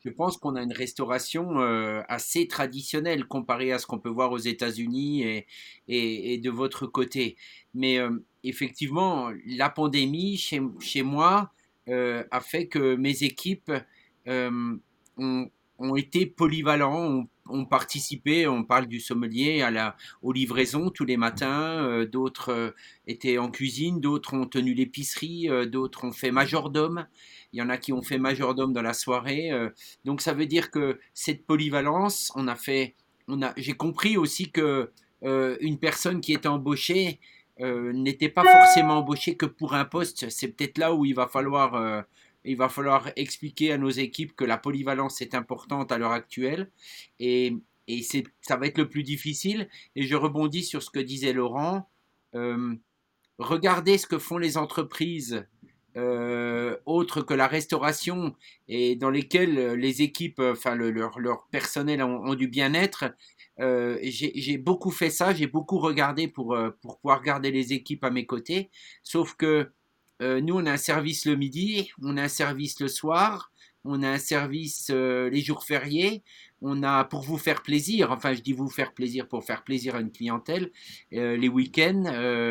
je 0.05 0.11
pense 0.11 0.37
qu'on 0.37 0.55
a 0.55 0.62
une 0.62 0.73
restauration 0.73 1.61
euh, 1.61 2.03
assez 2.09 2.47
traditionnelle 2.47 3.25
comparée 3.25 3.73
à 3.73 3.79
ce 3.79 3.87
qu'on 3.87 3.99
peut 3.99 4.11
voir 4.11 4.33
aux 4.33 4.39
États-Unis 4.39 5.23
et, 5.23 5.47
et, 5.89 6.39
de 6.39 6.51
votre 6.51 6.87
côté. 6.87 7.37
Mais 7.73 7.99
euh, 7.99 8.11
effectivement, 8.43 9.31
la 9.47 9.71
pandémie 9.71 10.37
chez, 10.37 10.61
chez 10.81 11.03
moi 11.03 11.53
euh, 11.89 12.23
a 12.31 12.41
fait 12.41 12.67
que 12.67 12.97
mes 12.97 13.23
équipes 13.23 13.73
ont, 14.27 15.51
ont, 15.79 15.97
été 15.97 16.26
polyvalents, 16.26 17.26
ont 17.48 17.65
participé, 17.65 18.46
on 18.46 18.65
parle 18.65 18.87
du 18.87 19.01
sommelier, 19.01 19.63
à 19.63 19.70
la, 19.70 19.96
aux 20.22 20.32
livraisons 20.32 20.91
tous 20.91 21.05
les 21.05 21.17
matins, 21.17 21.84
euh, 21.84 22.06
d'autres 22.06 22.51
euh, 22.51 22.70
étaient 23.06 23.39
en 23.39 23.51
cuisine, 23.51 24.01
d'autres 24.01 24.34
ont 24.34 24.46
tenu 24.46 24.75
l'épicerie, 24.75 25.51
euh, 25.51 25.67
d'autres 25.67 26.05
ont 26.05 26.13
fait 26.13 26.31
majordome, 26.31 27.06
il 27.53 27.58
y 27.58 27.63
en 27.63 27.69
a 27.69 27.77
qui 27.77 27.93
ont 27.93 28.03
fait 28.03 28.19
majordome 28.19 28.72
dans 28.72 28.82
la 28.82 28.94
soirée. 28.94 29.51
donc 30.05 30.20
ça 30.20 30.34
veut 30.34 30.46
dire 30.46 30.72
que 30.72 30.98
cette 31.13 31.46
polyvalence, 31.46 32.32
on 32.34 32.48
a 32.48 32.56
fait, 32.56 32.96
on 33.29 33.43
a, 33.43 33.53
j'ai 33.56 33.75
compris 33.75 34.17
aussi 34.17 34.51
que 34.51 34.91
une 35.22 35.79
personne 35.79 36.20
qui 36.20 36.32
est 36.32 36.46
embauchée 36.46 37.20
n'était 37.60 38.29
pas 38.29 38.43
forcément 38.43 38.98
embauchée 38.98 39.37
que 39.37 39.46
pour 39.46 39.75
un 39.75 39.84
poste. 39.84 40.29
C'est 40.31 40.48
peut-être 40.48 40.79
là 40.79 40.93
où 40.93 41.05
il 41.05 41.15
va 41.15 41.29
falloir 41.29 42.05
il 42.44 42.56
va 42.56 42.69
falloir 42.69 43.10
expliquer 43.17 43.72
à 43.72 43.79
nos 43.79 43.91
équipes 43.91 44.36
que 44.36 44.44
la 44.44 44.58
polyvalence 44.58 45.20
est 45.20 45.34
importante 45.34 45.93
à 45.93 45.98
l'heure 45.98 46.13
actuelle 46.13 46.70
et, 47.19 47.56
et 47.89 48.03
ça 48.41 48.56
va 48.56 48.67
être 48.67 48.79
le 48.79 48.89
plus 48.89 49.03
difficile. 49.03 49.69
Et 49.96 50.03
je 50.03 50.17
rebondis 50.17 50.65
sur 50.65 50.82
ce 50.82 50.91
que 50.91 51.01
disait 51.01 51.32
Laurent. 51.32 51.89
Euh, 52.34 52.74
regardez 53.39 53.98
ce 53.98 54.06
que 54.06 54.19
font 54.19 54.39
les 54.39 54.56
entreprises 54.56 55.46
euh, 55.96 56.77
autres 56.86 57.22
que 57.22 57.34
la 57.34 57.46
restauration 57.46 58.34
et 58.67 58.96
dans 58.96 59.10
lesquelles 59.10 59.74
les 59.74 60.03
équipes, 60.03 60.41
enfin 60.41 60.74
leur, 60.74 61.19
leur, 61.19 61.46
personnel 61.51 62.03
ont, 62.03 62.34
du 62.34 62.48
bien-être. 62.48 63.15
Euh, 63.60 63.98
j'ai 64.03 64.58
beaucoup 64.58 64.91
fait 64.91 65.10
ça, 65.10 65.32
j'ai 65.32 65.46
beaucoup 65.46 65.79
regardé 65.79 66.27
pour, 66.27 66.56
pour 66.82 66.98
pouvoir 66.98 67.22
garder 67.22 67.53
les 67.53 67.72
équipes 67.72 68.05
à 68.05 68.10
mes 68.10 68.27
côtés. 68.27 68.70
Sauf 69.03 69.34
que 69.34 69.70
euh, 70.23 70.41
nous, 70.41 70.56
on 70.56 70.67
a 70.67 70.73
un 70.73 70.77
service 70.77 71.27
le 71.27 71.37
midi, 71.37 71.91
on 72.03 72.17
a 72.17 72.23
un 72.23 72.29
service 72.29 72.81
le 72.81 72.89
soir, 72.89 73.53
on 73.85 74.03
a 74.03 74.09
un 74.09 74.19
service 74.19 74.91
euh, 74.91 75.29
les 75.29 75.41
jours 75.41 75.65
fériés, 75.65 76.23
on 76.63 76.83
a 76.83 77.05
pour 77.05 77.23
vous 77.23 77.37
faire 77.37 77.63
plaisir, 77.63 78.11
enfin 78.11 78.33
je 78.33 78.41
dis 78.41 78.53
vous 78.53 78.71
faire 78.71 78.94
plaisir 78.94 79.29
pour 79.29 79.44
faire 79.44 79.65
plaisir 79.65 79.97
à 79.97 80.01
une 80.01 80.11
clientèle, 80.11 80.71
euh, 81.13 81.37
les 81.37 81.49
week-ends, 81.49 82.05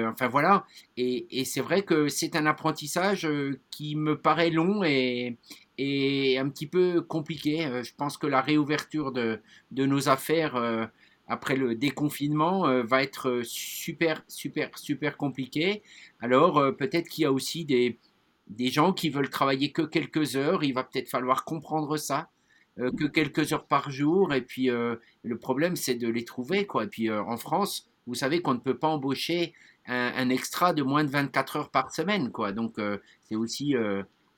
enfin 0.08 0.27
voilà. 0.27 0.65
Et, 0.98 1.46
c'est 1.46 1.62
vrai 1.62 1.84
que 1.84 2.08
c'est 2.10 2.36
un 2.36 2.46
apprentissage 2.46 3.27
qui 3.72 3.96
me 3.96 4.17
paraît 4.20 4.51
long 4.51 4.84
et, 4.84 5.38
un 5.79 6.50
petit 6.50 6.67
peu 6.67 7.01
compliqué. 7.01 7.67
je 7.84 7.93
pense 7.96 8.17
que 8.17 8.27
la 8.27 8.41
réouverture 8.41 9.12
de 9.12 9.39
nos 9.72 10.10
affaires 10.10 10.89
après 11.33 11.55
le 11.55 11.75
déconfinement 11.75 12.67
euh, 12.67 12.83
va 12.83 13.03
être 13.03 13.41
super, 13.43 14.23
super, 14.27 14.77
super 14.77 15.17
compliqué. 15.17 15.83
Alors 16.19 16.75
peut-être 16.77 17.09
qu'il 17.09 17.23
y 17.23 17.25
a 17.25 17.31
aussi 17.31 17.65
des, 17.65 17.99
des 18.47 18.67
gens 18.69 18.93
qui 18.93 19.09
veulent 19.09 19.29
travailler 19.29 19.71
que 19.71 19.81
quelques 19.81 20.35
heures. 20.35 20.63
Il 20.63 20.73
va 20.73 20.83
peut-être 20.83 21.09
falloir 21.09 21.43
comprendre 21.43 21.97
ça. 21.97 22.29
que 22.77 23.05
quelques 23.05 23.53
heures 23.53 23.67
par 23.67 23.91
jour 23.91 24.33
et 24.33 24.41
puis 24.41 24.65
le 24.67 25.37
problème 25.37 25.75
c'est 25.75 25.93
de 25.93 26.07
les 26.07 26.25
trouver 26.25 26.65
quoi 26.65 26.85
et 26.85 26.87
puis 26.87 27.11
en 27.11 27.37
France 27.37 27.87
vous 28.07 28.15
savez 28.15 28.41
qu'on 28.41 28.55
ne 28.55 28.59
peut 28.59 28.79
pas 28.79 28.87
embaucher 28.87 29.53
un, 29.85 30.29
extra 30.29 30.73
de 30.73 30.81
moins 30.81 31.03
de 31.03 31.11
24 31.11 31.55
heures 31.57 31.69
par 31.69 31.93
semaine 31.93 32.31
quoi 32.31 32.51
donc 32.51 32.79
c'est 33.25 33.35
aussi 33.35 33.75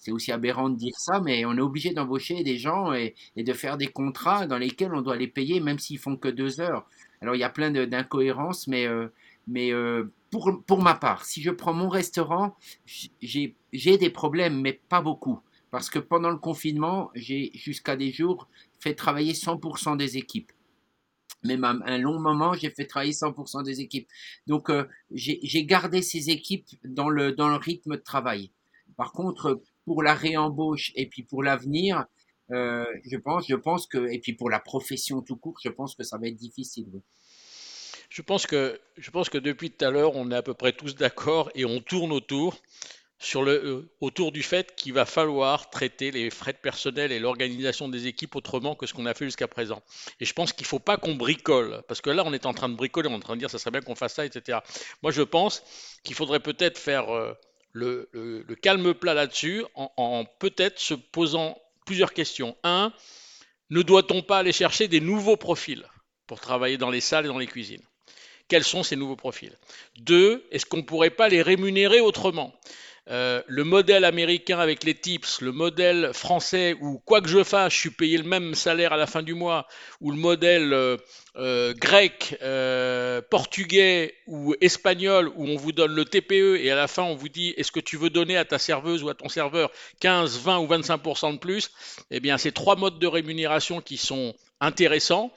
c'est 0.05 0.11
aussi 0.11 0.31
aberrant 0.31 0.69
de 0.69 0.75
dire 0.75 0.93
ça, 0.99 1.19
mais 1.19 1.45
on 1.45 1.57
est 1.57 1.61
obligé 1.61 1.91
d'embaucher 1.91 2.43
des 2.43 2.57
gens 2.57 2.93
et, 2.93 3.15
de 3.35 3.53
faire 3.53 3.75
des 3.75 3.87
contrats 3.87 4.45
dans 4.45 4.59
lesquels 4.59 4.93
on 4.93 5.01
doit 5.01 5.15
les 5.15 5.27
payer 5.27 5.59
même 5.59 5.79
s'ils 5.79 5.97
font 5.97 6.15
que 6.15 6.27
deux 6.27 6.61
heures. 6.61 6.87
Alors 7.21 7.33
il 7.33 7.39
y 7.39 7.43
a 7.43 7.49
plein 7.49 7.71
d'incohérences, 7.71 8.67
mais, 8.67 8.85
euh, 8.85 9.07
mais 9.47 9.73
euh, 9.73 10.13
pour, 10.29 10.63
pour 10.67 10.83
ma 10.83 10.93
part, 10.93 11.25
si 11.25 11.41
je 11.41 11.49
prends 11.49 11.73
mon 11.73 11.89
restaurant, 11.89 12.55
j'ai 12.85 13.55
des 13.73 14.09
problèmes, 14.11 14.61
mais 14.61 14.73
pas 14.73 15.01
beaucoup. 15.01 15.39
Parce 15.71 15.89
que 15.89 15.97
pendant 15.97 16.29
le 16.29 16.37
confinement, 16.37 17.09
j'ai 17.15 17.49
jusqu'à 17.55 17.95
des 17.95 18.11
jours 18.11 18.47
fait 18.79 18.93
travailler 18.93 19.33
100% 19.33 19.97
des 19.97 20.17
équipes. 20.17 20.51
Même 21.43 21.63
un 21.63 21.97
long 21.97 22.19
moment, 22.19 22.53
j'ai 22.53 22.69
fait 22.69 22.85
travailler 22.85 23.13
100% 23.13 23.63
des 23.63 23.81
équipes. 23.81 24.07
Donc, 24.45 24.69
euh, 24.69 24.85
j'ai 25.11 25.65
gardé 25.65 26.03
ces 26.03 26.29
équipes 26.29 26.67
dans 26.83 27.09
le, 27.09 27.31
dans 27.31 27.49
le 27.49 27.55
rythme 27.55 27.95
de 27.95 28.01
travail. 28.01 28.51
Par 28.97 29.11
contre, 29.11 29.61
pour 29.85 30.03
la 30.03 30.13
réembauche 30.13 30.91
et 30.95 31.07
puis 31.07 31.23
pour 31.23 31.43
l'avenir, 31.43 32.05
euh, 32.51 32.85
je 33.09 33.17
pense, 33.17 33.47
je 33.47 33.55
pense 33.55 33.87
que, 33.87 34.11
et 34.11 34.19
puis 34.19 34.33
pour 34.33 34.49
la 34.49 34.59
profession 34.59 35.21
tout 35.21 35.37
court, 35.37 35.57
je 35.63 35.69
pense 35.69 35.95
que 35.95 36.03
ça 36.03 36.17
va 36.17 36.27
être 36.27 36.35
difficile. 36.35 37.01
Je 38.09 38.21
pense 38.21 38.45
que, 38.45 38.79
je 38.97 39.09
pense 39.11 39.29
que 39.29 39.37
depuis 39.37 39.71
tout 39.71 39.83
à 39.83 39.89
l'heure, 39.89 40.15
on 40.15 40.31
est 40.31 40.35
à 40.35 40.43
peu 40.43 40.53
près 40.53 40.73
tous 40.73 40.95
d'accord 40.95 41.49
et 41.55 41.65
on 41.65 41.79
tourne 41.79 42.11
autour 42.11 42.55
sur 43.17 43.43
le, 43.43 43.51
euh, 43.53 43.91
autour 44.01 44.31
du 44.31 44.43
fait 44.43 44.75
qu'il 44.75 44.93
va 44.93 45.05
falloir 45.05 45.69
traiter 45.69 46.11
les 46.11 46.29
frais 46.29 46.53
de 46.53 46.57
personnel 46.57 47.11
et 47.11 47.19
l'organisation 47.19 47.87
des 47.87 48.07
équipes 48.07 48.35
autrement 48.35 48.75
que 48.75 48.85
ce 48.85 48.93
qu'on 48.93 49.05
a 49.05 49.13
fait 49.13 49.25
jusqu'à 49.25 49.47
présent. 49.47 49.81
Et 50.19 50.25
je 50.25 50.33
pense 50.33 50.53
qu'il 50.53 50.65
ne 50.65 50.67
faut 50.67 50.79
pas 50.79 50.97
qu'on 50.97 51.15
bricole, 51.15 51.81
parce 51.87 52.01
que 52.01 52.09
là, 52.09 52.23
on 52.25 52.33
est 52.33 52.45
en 52.45 52.53
train 52.53 52.69
de 52.69 52.75
bricoler, 52.75 53.09
on 53.09 53.13
est 53.13 53.15
en 53.15 53.19
train 53.19 53.35
de 53.35 53.39
dire 53.39 53.49
ça 53.49 53.57
serait 53.57 53.71
bien 53.71 53.81
qu'on 53.81 53.95
fasse 53.95 54.15
ça, 54.15 54.25
etc. 54.25 54.59
Moi, 55.01 55.11
je 55.11 55.21
pense 55.21 55.63
qu'il 56.03 56.15
faudrait 56.15 56.41
peut-être 56.41 56.77
faire 56.77 57.09
euh, 57.09 57.33
le, 57.75 58.55
calme 58.61 58.93
plat 58.93 59.13
là-dessus 59.13 59.63
en, 59.75 60.25
peut-être 60.39 60.79
se 60.79 60.93
posant 60.93 61.57
plusieurs 61.85 62.13
questions. 62.13 62.55
Un, 62.63 62.91
ne 63.69 63.81
doit-on 63.81 64.21
pas 64.21 64.39
aller 64.39 64.53
chercher 64.53 64.87
des 64.87 65.01
nouveaux 65.01 65.37
profils 65.37 65.85
pour 66.27 66.39
travailler 66.39 66.77
dans 66.77 66.89
les 66.89 67.01
salles 67.01 67.25
et 67.25 67.29
dans 67.29 67.37
les 67.37 67.47
cuisines? 67.47 67.83
Quels 68.47 68.63
sont 68.63 68.83
ces 68.83 68.95
nouveaux 68.95 69.15
profils? 69.15 69.57
Deux, 69.97 70.45
est-ce 70.51 70.65
qu'on 70.65 70.77
ne 70.77 70.83
pourrait 70.83 71.09
pas 71.09 71.29
les 71.29 71.41
rémunérer 71.41 71.99
autrement? 71.99 72.53
Euh, 73.07 73.43
le 73.47 73.63
modèle 73.63 74.03
américain 74.03 74.57
avec 74.57 74.83
les 74.83 74.95
tips, 74.95 75.41
le 75.41 75.51
modèle 75.51 76.11
français 76.13 76.75
où 76.81 76.97
quoi 77.05 77.21
que 77.21 77.27
je 77.27 77.43
fasse, 77.43 77.73
je 77.73 77.77
suis 77.77 77.89
payé 77.91 78.17
le 78.17 78.23
même 78.23 78.55
salaire 78.55 78.93
à 78.93 78.97
la 78.97 79.05
fin 79.05 79.21
du 79.21 79.35
mois, 79.35 79.67
ou 80.01 80.09
le 80.09 80.17
modèle 80.17 80.73
euh, 80.73 80.97
euh, 81.35 81.73
grec, 81.75 82.35
portugais 83.29 84.15
ou 84.25 84.55
espagnol 84.59 85.31
où 85.35 85.45
on 85.45 85.55
vous 85.55 85.71
donne 85.71 85.93
le 85.93 86.05
TPE 86.05 86.57
et 86.59 86.71
à 86.71 86.75
la 86.75 86.87
fin 86.87 87.03
on 87.03 87.15
vous 87.15 87.29
dit 87.29 87.53
est-ce 87.57 87.71
que 87.71 87.79
tu 87.79 87.97
veux 87.97 88.09
donner 88.09 88.37
à 88.37 88.45
ta 88.45 88.57
serveuse 88.57 89.03
ou 89.03 89.09
à 89.09 89.13
ton 89.13 89.29
serveur 89.29 89.71
15, 89.99 90.39
20 90.39 90.59
ou 90.59 90.67
25% 90.67 91.33
de 91.33 91.37
plus? 91.37 91.71
Eh 92.09 92.19
bien, 92.19 92.37
c'est 92.37 92.53
trois 92.53 92.75
modes 92.75 92.97
de 92.97 93.07
rémunération 93.07 93.81
qui 93.81 93.97
sont 93.97 94.33
intéressants, 94.61 95.31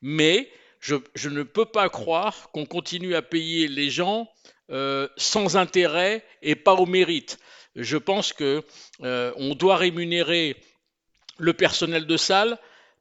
mais 0.00 0.48
je, 0.82 1.28
ne 1.28 1.44
peux 1.44 1.64
pas 1.64 1.88
croire 1.88 2.50
qu'on 2.50 2.66
continue 2.66 3.14
à 3.14 3.22
payer 3.22 3.68
les 3.68 3.88
gens 3.88 4.28
euh, 4.70 5.08
sans 5.16 5.56
intérêt 5.56 6.24
et 6.42 6.56
pas 6.56 6.74
au 6.74 6.86
mérite. 6.86 7.38
Je 7.76 7.96
pense 7.96 8.32
que 8.32 8.64
euh, 9.02 9.32
on 9.36 9.54
doit 9.54 9.76
rémunérer 9.76 10.56
le 11.38 11.52
personnel 11.52 12.06
de 12.06 12.16
salle 12.16 12.58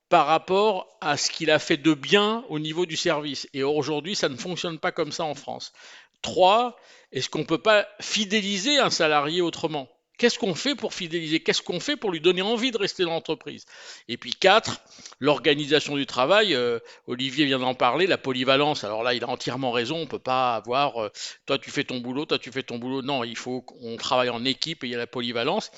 par 0.10 0.28
rapport 0.28 0.96
à 1.02 1.18
ce 1.18 1.32
qu'il 1.32 1.50
a 1.50 1.58
fait 1.58 1.78
de 1.78 1.94
bien 1.94 2.46
au 2.50 2.60
niveau 2.60 2.86
du 2.86 2.98
service. 2.98 3.48
Et 3.54 3.64
aujourd'hui, 3.64 4.16
ça 4.16 4.30
ne 4.30 4.38
fonctionne 4.38 4.78
pas 4.78 4.92
comme 4.92 5.12
ça 5.12 5.24
en 5.24 5.36
France. 5.36 5.74
Trois, 6.22 6.78
est-ce 7.12 7.30
qu'on 7.30 7.40
ne 7.40 7.46
peut 7.46 7.58
pas 7.58 7.88
fidéliser 8.00 8.78
un 8.78 8.92
salarié 8.92 9.42
autrement? 9.42 9.90
Qu'est-ce 10.22 10.38
qu'on 10.38 10.54
fait 10.54 10.76
pour 10.76 10.94
fidéliser? 10.94 11.40
Qu'est-ce 11.40 11.64
qu'on 11.64 11.80
fait 11.80 11.96
pour 11.96 12.12
lui 12.12 12.22
donner 12.22 12.44
envie 12.44 12.70
de 12.70 12.78
rester 12.78 13.04
dans 13.04 13.10
l'entreprise? 13.10 13.66
Et 14.08 14.18
puis 14.18 14.30
quatre, 14.34 14.80
l'organisation 15.20 15.96
du 15.96 16.06
travail. 16.06 16.54
Euh, 16.54 16.78
Olivier 17.08 17.46
vient 17.46 17.58
d'en 17.58 17.74
parler, 17.74 18.06
la 18.06 18.20
polyvalence. 18.20 18.84
Alors 18.84 19.02
là, 19.02 19.16
il 19.16 19.24
a 19.24 19.30
entièrement 19.30 19.72
raison. 19.72 19.96
On 19.96 20.02
ne 20.02 20.06
peut 20.06 20.20
pas 20.20 20.54
avoir 20.54 21.02
euh, 21.02 21.12
toi 21.48 21.58
tu 21.58 21.72
fais 21.72 21.86
ton 21.86 21.98
boulot, 21.98 22.28
toi 22.28 22.38
tu 22.38 22.52
fais 22.52 22.62
ton 22.62 22.78
boulot. 22.78 23.02
Non, 23.02 23.24
il 23.24 23.36
faut 23.36 23.64
qu'on 23.64 23.98
travaille 23.98 24.30
en 24.30 24.46
équipe 24.46 24.84
et 24.84 24.88
il 24.90 24.92
y 24.92 24.94
a 24.94 25.00
la 25.00 25.08
polyvalence. 25.08 25.72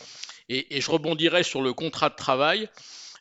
Et, 0.49 0.81
je 0.81 0.91
rebondirai 0.91 1.43
sur 1.43 1.61
le 1.61 1.71
contrat 1.71 2.09
de 2.09 2.15
travail. 2.15 2.67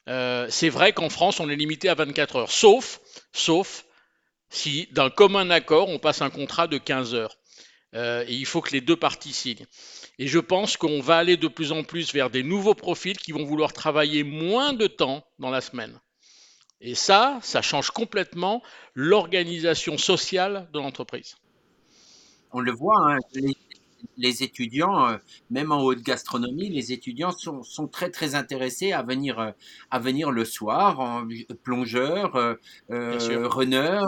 Euh, 0.08 0.48
c'est 0.50 0.70
vrai 0.70 0.92
qu'en 0.92 1.08
France, 1.08 1.38
on 1.38 1.48
est 1.48 1.54
limité 1.54 1.88
à 1.88 1.94
24 1.94 2.34
heures, 2.34 2.50
sauf, 2.50 2.98
sauf 3.32 3.84
si 4.50 4.88
d'un 4.90 5.08
commun 5.08 5.50
accord, 5.50 5.88
on 5.88 6.00
passe 6.00 6.20
un 6.20 6.30
contrat 6.30 6.66
de 6.66 6.78
15 6.78 7.14
heures. 7.14 7.36
et 7.94 8.34
il 8.34 8.46
faut 8.46 8.60
que 8.60 8.72
les 8.72 8.80
deux 8.80 8.96
parties 8.96 9.32
signent. 9.32 9.66
Et 10.22 10.28
je 10.28 10.38
pense 10.38 10.76
qu'on 10.76 11.00
va 11.00 11.16
aller 11.16 11.36
de 11.36 11.48
plus 11.48 11.72
en 11.72 11.82
plus 11.82 12.14
vers 12.14 12.30
des 12.30 12.44
nouveaux 12.44 12.76
profils 12.76 13.18
qui 13.18 13.32
vont 13.32 13.42
vouloir 13.44 13.72
travailler 13.72 14.22
moins 14.22 14.72
de 14.72 14.86
temps 14.86 15.24
dans 15.40 15.50
la 15.50 15.60
semaine. 15.60 15.98
Et 16.80 16.94
ça, 16.94 17.40
ça 17.42 17.60
change 17.60 17.90
complètement 17.90 18.62
l'organisation 18.94 19.98
sociale 19.98 20.68
de 20.72 20.78
l'entreprise. 20.78 21.34
On 22.52 22.60
le 22.60 22.70
voit, 22.70 23.00
hein, 23.04 23.18
les, 24.16 24.44
étudiants, 24.44 25.08
euh, 25.08 25.16
même 25.50 25.72
en 25.72 25.82
haute 25.82 26.02
gastronomie, 26.02 26.68
les 26.68 26.92
étudiants 26.92 27.32
sont, 27.32 27.88
très 27.88 28.10
très 28.10 28.36
intéressés 28.36 28.92
à 28.92 29.02
venir, 29.02 29.40
euh, 29.40 29.50
à 29.90 29.98
venir 29.98 30.30
le 30.30 30.44
soir, 30.44 31.00
en 31.00 31.26
plongeur, 31.64 32.36
euh, 32.36 33.48
runner, 33.48 34.02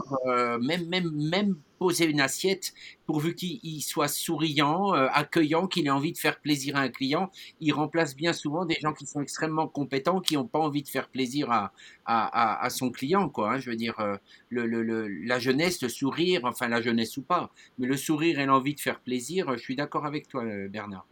même, 0.61 0.87
même, 0.87 1.11
même 1.11 1.56
poser 1.85 2.07
une 2.07 2.23
assiette 2.23 2.73
pourvu 3.05 3.35
qu'il 3.35 3.83
soit 3.83 4.09
souriant, 4.09 4.95
euh, 4.95 5.07
accueillant, 5.12 5.67
qu'il 5.67 5.87
ait 5.87 5.91
envie 5.91 6.12
de 6.12 6.17
faire 6.17 6.41
plaisir 6.41 6.76
à 6.76 6.81
un 6.81 6.88
client. 6.88 7.31
Il 7.61 7.75
remplace 7.75 8.17
bien 8.17 8.33
souvent 8.33 8.64
des 8.64 8.79
gens 8.81 8.95
qui 8.95 9.05
sont 9.05 9.21
extrêmement 9.21 9.69
compétents, 9.69 10.23
qui 10.23 10.35
n'ont 10.35 10.47
pas 10.47 10.61
envie 10.61 10.83
de 10.83 10.88
faire 10.88 11.11
plaisir 11.11 11.50
à, 11.50 11.73
à, 12.07 12.71
son 12.71 12.91
client. 12.91 13.29
Quoi, 13.29 13.53
hein. 13.53 13.59
Je 13.59 13.69
veux 13.69 13.76
dire, 13.76 14.00
euh, 14.00 14.17
la 14.50 15.38
jeunesse, 15.38 15.83
le 15.83 15.91
sourire, 15.91 16.47
enfin 16.47 16.69
la 16.69 16.81
jeunesse 16.81 17.19
ou 17.19 17.23
pas, 17.23 17.50
mais 17.79 17.87
le 17.87 17.99
sourire 17.99 18.38
et 18.38 18.47
l'envie 18.47 18.75
de 18.75 18.81
faire 18.81 19.00
plaisir, 19.00 19.53
je 19.59 19.62
suis 19.62 19.76
d'accord 19.76 20.07
avec 20.07 20.26
toi, 20.29 20.43
euh, 20.43 20.69
Bernard. 20.69 21.05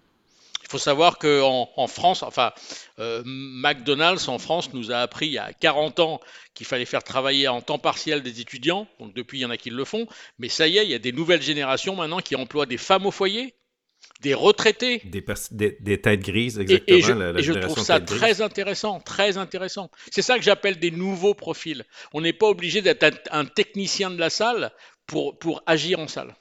Il 0.73 0.79
faut 0.79 0.85
savoir 0.85 1.19
qu'en 1.19 1.69
en 1.77 1.87
France, 1.87 2.23
enfin, 2.23 2.51
euh, 2.99 3.23
McDonald's 3.27 4.27
en 4.29 4.39
France 4.39 4.73
nous 4.73 4.91
a 4.91 5.01
appris 5.01 5.27
il 5.27 5.33
y 5.35 5.39
a 5.39 5.53
40 5.53 6.01
ans 6.01 6.19
qu'il 6.55 6.67
fallait 6.67 6.87
faire 6.87 7.05
travailler 7.05 7.47
en 7.47 7.61
temps 7.61 7.79
partiel 7.79 8.23
des 8.23 8.41
étudiants. 8.41 8.89
Donc 8.99 9.13
depuis, 9.13 9.41
il 9.41 9.43
y 9.43 9.45
en 9.45 9.51
a 9.51 9.59
qui 9.59 9.69
le 9.69 9.85
font. 9.85 10.07
Mais 10.39 10.49
ça 10.49 10.69
y 10.69 10.79
est, 10.79 10.85
il 10.85 10.91
y 10.91 10.95
a 10.95 10.99
des 10.99 11.13
nouvelles 11.13 11.43
générations 11.43 11.95
maintenant 11.95 12.21
qui 12.21 12.37
emploient 12.37 12.65
des 12.65 12.79
femmes 12.79 13.05
au 13.05 13.11
foyer, 13.11 13.55
des 14.23 14.33
retraités. 14.33 15.03
Des, 15.05 15.23
des, 15.79 16.01
têtes 16.01 16.21
grises, 16.21 16.59
exactement. 16.59 16.97
Et, 17.37 17.43
je, 17.43 17.53
trouve 17.53 17.79
ça 17.79 18.01
très 18.01 18.41
intéressant, 18.41 18.99
très 19.01 19.37
intéressant. 19.37 19.91
C'est 20.11 20.23
ça 20.23 20.39
que 20.39 20.43
j'appelle 20.43 20.79
des 20.79 20.91
nouveaux 20.91 21.35
profils. 21.35 21.85
On 22.15 22.23
n'est 22.23 22.33
pas 22.33 22.49
obligé 22.49 22.81
d'être 22.81 23.05
un, 23.31 23.45
technicien 23.45 24.11
de 24.11 24.19
la 24.19 24.31
salle 24.31 24.73
pour, 25.07 25.39
pour 25.39 25.63
agir 25.67 25.99
en 25.99 26.09
salle. 26.09 26.35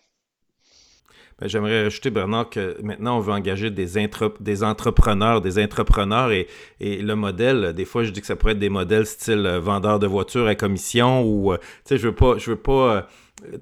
Ben, 1.42 1.48
j'aimerais 1.48 1.84
rajouter, 1.84 2.12
Bernard, 2.12 2.52
que 2.52 2.78
maintenant, 2.84 3.18
on 3.18 3.20
veut 3.20 3.34
engager 3.34 3.72
des, 3.72 3.98
des 4.40 4.64
entrepreneurs, 4.64 5.42
des 5.42 5.58
entrepreneurs 5.58 6.32
et, 6.32 6.48
et, 6.80 7.02
le 7.02 7.16
modèle, 7.16 7.74
des 7.74 7.86
fois, 7.86 8.04
je 8.04 8.12
dis 8.12 8.22
que 8.22 8.28
ça 8.28 8.36
pourrait 8.36 8.52
être 8.52 8.60
des 8.60 8.70
modèles 8.70 9.08
style 9.08 9.48
euh, 9.48 9.60
vendeur 9.60 9.98
de 9.98 10.06
voitures 10.06 10.46
à 10.46 10.54
commission 10.54 11.24
ou, 11.24 11.52
euh, 11.52 11.58
tu 11.58 11.66
sais, 11.86 11.98
je 11.98 12.10
veux 12.10 12.14
pas, 12.14 12.38
je 12.38 12.52
veux 12.52 12.58
pas 12.58 12.96
euh, 12.96 13.02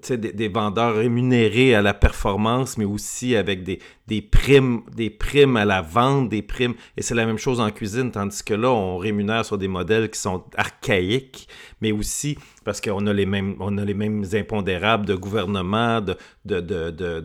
des, 0.09 0.17
des, 0.17 0.47
vendeurs 0.47 0.95
rémunérés 0.95 1.73
à 1.73 1.81
la 1.81 1.93
performance, 1.93 2.77
mais 2.77 2.85
aussi 2.85 3.35
avec 3.35 3.63
des, 3.63 3.79
des, 4.07 4.21
primes, 4.21 4.81
des 4.93 5.09
primes 5.09 5.55
à 5.55 5.65
la 5.65 5.81
vente, 5.81 6.29
des 6.29 6.41
primes. 6.41 6.73
Et 6.97 7.01
c'est 7.01 7.15
la 7.15 7.25
même 7.25 7.37
chose 7.37 7.59
en 7.59 7.71
cuisine, 7.71 8.11
tandis 8.11 8.43
que 8.43 8.53
là, 8.53 8.69
on 8.69 8.97
rémunère 8.97 9.45
sur 9.45 9.57
des 9.57 9.67
modèles 9.67 10.09
qui 10.09 10.19
sont 10.19 10.43
archaïques, 10.57 11.47
mais 11.81 11.91
aussi 11.91 12.37
parce 12.65 12.81
qu'on 12.81 13.07
a 13.07 13.13
les 13.13 13.25
mêmes, 13.25 13.55
on 13.59 13.77
a 13.77 13.85
les 13.85 13.93
mêmes 13.93 14.25
impondérables 14.33 15.05
de 15.05 15.15
gouvernement, 15.15 16.01
de, 16.01 16.15
de, 16.45 16.59
de, 16.59 17.23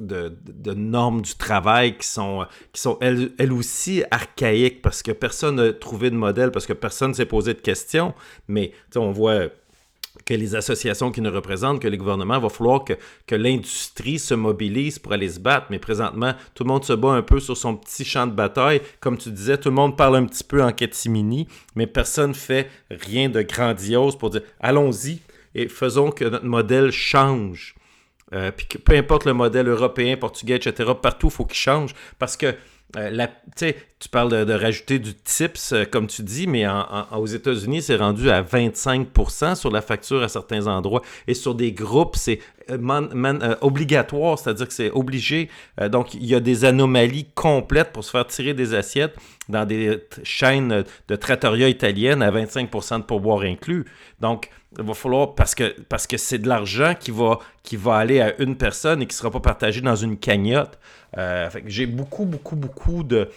de, 0.00 0.74
normes 0.74 1.22
du 1.22 1.34
travail 1.34 1.96
qui 1.98 2.06
sont, 2.06 2.46
qui 2.72 2.80
sont 2.80 2.98
elles, 3.00 3.32
elles, 3.38 3.52
aussi 3.52 4.02
archaïques 4.10 4.82
parce 4.82 5.02
que 5.02 5.12
personne 5.12 5.56
n'a 5.56 5.72
trouvé 5.72 6.10
de 6.10 6.16
modèle, 6.16 6.50
parce 6.50 6.66
que 6.66 6.72
personne 6.72 7.10
ne 7.10 7.14
s'est 7.14 7.26
posé 7.26 7.54
de 7.54 7.60
questions. 7.60 8.14
Mais 8.48 8.72
on 8.96 9.12
voit 9.12 9.50
que 10.24 10.34
les 10.34 10.54
associations 10.54 11.10
qui 11.10 11.20
nous 11.20 11.30
représentent, 11.30 11.80
que 11.80 11.88
les 11.88 11.96
gouvernements, 11.96 12.36
il 12.36 12.42
va 12.42 12.48
falloir 12.48 12.84
que, 12.84 12.94
que 13.26 13.34
l'industrie 13.34 14.18
se 14.18 14.34
mobilise 14.34 14.98
pour 14.98 15.12
aller 15.12 15.28
se 15.28 15.40
battre. 15.40 15.66
Mais 15.70 15.78
présentement, 15.78 16.34
tout 16.54 16.64
le 16.64 16.68
monde 16.68 16.84
se 16.84 16.92
bat 16.92 17.10
un 17.10 17.22
peu 17.22 17.40
sur 17.40 17.56
son 17.56 17.76
petit 17.76 18.04
champ 18.04 18.26
de 18.26 18.32
bataille. 18.32 18.80
Comme 19.00 19.18
tu 19.18 19.30
disais, 19.30 19.58
tout 19.58 19.70
le 19.70 19.74
monde 19.74 19.96
parle 19.96 20.16
un 20.16 20.26
petit 20.26 20.44
peu 20.44 20.62
en 20.62 20.72
catimini, 20.72 21.48
mais 21.74 21.86
personne 21.86 22.30
ne 22.30 22.34
fait 22.34 22.68
rien 22.90 23.28
de 23.28 23.42
grandiose 23.42 24.16
pour 24.16 24.30
dire 24.30 24.42
allons-y, 24.60 25.20
et 25.54 25.68
faisons 25.68 26.10
que 26.10 26.24
notre 26.24 26.46
modèle 26.46 26.90
change. 26.90 27.74
Euh, 28.32 28.50
puis 28.50 28.66
que 28.66 28.78
peu 28.78 28.96
importe 28.96 29.26
le 29.26 29.34
modèle 29.34 29.68
européen, 29.68 30.16
portugais, 30.16 30.56
etc., 30.56 30.90
partout, 31.00 31.26
il 31.26 31.32
faut 31.32 31.44
qu'il 31.44 31.58
change 31.58 31.94
parce 32.18 32.36
que 32.36 32.54
euh, 32.96 33.10
tu 34.02 34.08
parles 34.08 34.44
de, 34.44 34.52
rajouter 34.52 34.98
du 34.98 35.14
tips, 35.14 35.72
euh, 35.72 35.84
comme 35.84 36.08
tu 36.08 36.24
dis, 36.24 36.48
mais 36.48 36.66
aux 37.12 37.26
États-Unis, 37.26 37.82
c'est 37.82 37.94
rendu 37.94 38.30
à 38.30 38.42
25% 38.42 39.54
sur 39.54 39.70
la 39.70 39.80
facture 39.80 40.24
à 40.24 40.28
certains 40.28 40.66
endroits. 40.66 41.02
Et 41.28 41.34
sur 41.34 41.54
des 41.54 41.70
groupes, 41.70 42.16
c'est 42.16 42.40
obligatoire, 43.60 44.38
c'est-à-dire 44.38 44.66
que 44.66 44.74
c'est 44.74 44.90
obligé. 44.90 45.50
donc, 45.90 46.14
il 46.14 46.26
y 46.26 46.34
a 46.34 46.40
des 46.40 46.64
anomalies 46.64 47.26
complètes 47.34 47.92
pour 47.92 48.02
se 48.02 48.10
faire 48.10 48.26
tirer 48.26 48.54
des 48.54 48.74
assiettes 48.74 49.14
dans 49.48 49.64
des 49.64 49.98
chaînes 50.24 50.84
de 51.08 51.16
trattoria 51.16 51.68
italiennes 51.68 52.22
à 52.22 52.30
25% 52.32 52.98
de 52.98 53.02
pourboire 53.04 53.42
inclus. 53.42 53.84
Donc, 54.20 54.48
il 54.78 54.84
va 54.84 54.94
falloir, 54.94 55.34
parce 55.34 55.54
que 55.54 55.74
parce 55.88 56.06
que 56.06 56.16
c'est 56.16 56.38
de 56.38 56.48
l'argent 56.48 56.94
qui 56.98 57.10
va, 57.10 57.38
qui 57.62 57.76
va 57.76 57.96
aller 57.96 58.20
à 58.20 58.40
une 58.40 58.56
personne 58.56 59.02
et 59.02 59.06
qui 59.06 59.14
ne 59.14 59.18
sera 59.18 59.30
pas 59.30 59.40
partagé 59.40 59.80
dans 59.80 59.96
une 59.96 60.16
cagnotte. 60.16 60.78
Euh, 61.18 61.50
j'ai 61.66 61.86
beaucoup, 61.86 62.24
beaucoup, 62.24 62.56
beaucoup 62.56 63.02
de, 63.02 63.28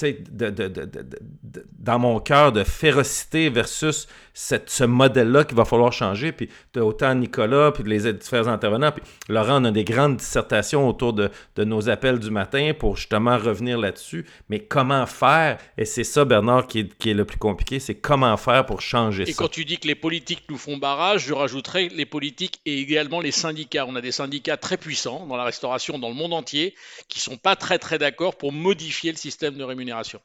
de, 0.00 0.50
de, 0.50 0.68
de, 0.68 1.66
dans 1.78 1.98
mon 1.98 2.20
cœur 2.20 2.52
de 2.52 2.64
férocité 2.64 3.48
versus 3.50 4.08
cette, 4.34 4.70
ce 4.70 4.84
modèle-là 4.84 5.44
qu'il 5.44 5.56
va 5.56 5.64
falloir 5.64 5.92
changer. 5.92 6.32
Puis 6.32 6.48
autant 6.76 7.14
Nicolas, 7.14 7.72
puis 7.72 7.84
les 7.84 8.12
différents 8.12 8.52
intervenants, 8.52 8.92
puis 8.92 9.02
Laurent, 9.28 9.62
on 9.62 9.66
a 9.66 9.70
des 9.70 9.84
grandes 9.84 10.16
dissertations 10.16 10.88
autour 10.88 11.12
de, 11.12 11.30
nos 11.58 11.88
appels 11.88 12.18
du 12.18 12.30
matin 12.30 12.72
pour 12.78 12.96
justement 12.96 13.38
revenir 13.38 13.78
là-dessus. 13.78 14.26
Mais 14.48 14.60
comment 14.60 15.06
faire? 15.06 15.58
Et 15.78 15.84
c'est 15.84 16.04
ça, 16.04 16.24
Bernard, 16.24 16.66
qui 16.66 16.80
est, 16.80 16.98
qui 16.98 17.10
est 17.10 17.14
le 17.14 17.24
plus 17.24 17.38
compliqué, 17.38 17.78
c'est 17.78 17.94
comment 17.94 18.36
faire 18.36 18.66
pour 18.66 18.80
changer 18.80 19.26
ça? 19.26 19.30
Et 19.30 19.34
quand 19.34 19.48
tu 19.48 19.64
dis 19.64 19.78
que 19.78 19.86
les 19.86 19.94
politiques 19.94 20.44
nous 20.50 20.58
font 20.58 20.76
barrage, 20.76 21.26
je 21.26 21.34
rajouterais 21.34 21.88
les 21.88 22.06
politiques 22.06 22.60
et 22.66 22.80
également 22.80 23.20
les 23.20 23.30
syndicats. 23.30 23.86
On 23.86 23.96
a 23.96 24.00
des 24.00 24.12
syndicats 24.12 24.56
très 24.56 24.76
puissants 24.76 25.26
dans 25.26 25.36
la 25.36 25.44
restauration 25.44 25.98
dans 25.98 26.08
le 26.08 26.14
monde 26.14 26.32
entier 26.32 26.74
qui 27.08 27.20
sont 27.20 27.36
pas 27.36 27.56
très 27.56 27.78
très 27.78 27.98
d'accord 27.98 28.36
pour 28.36 28.52
modifier 28.52 29.12
le 29.12 29.18
système 29.18 29.54
de 29.56 29.61
rémunération. 29.64 30.20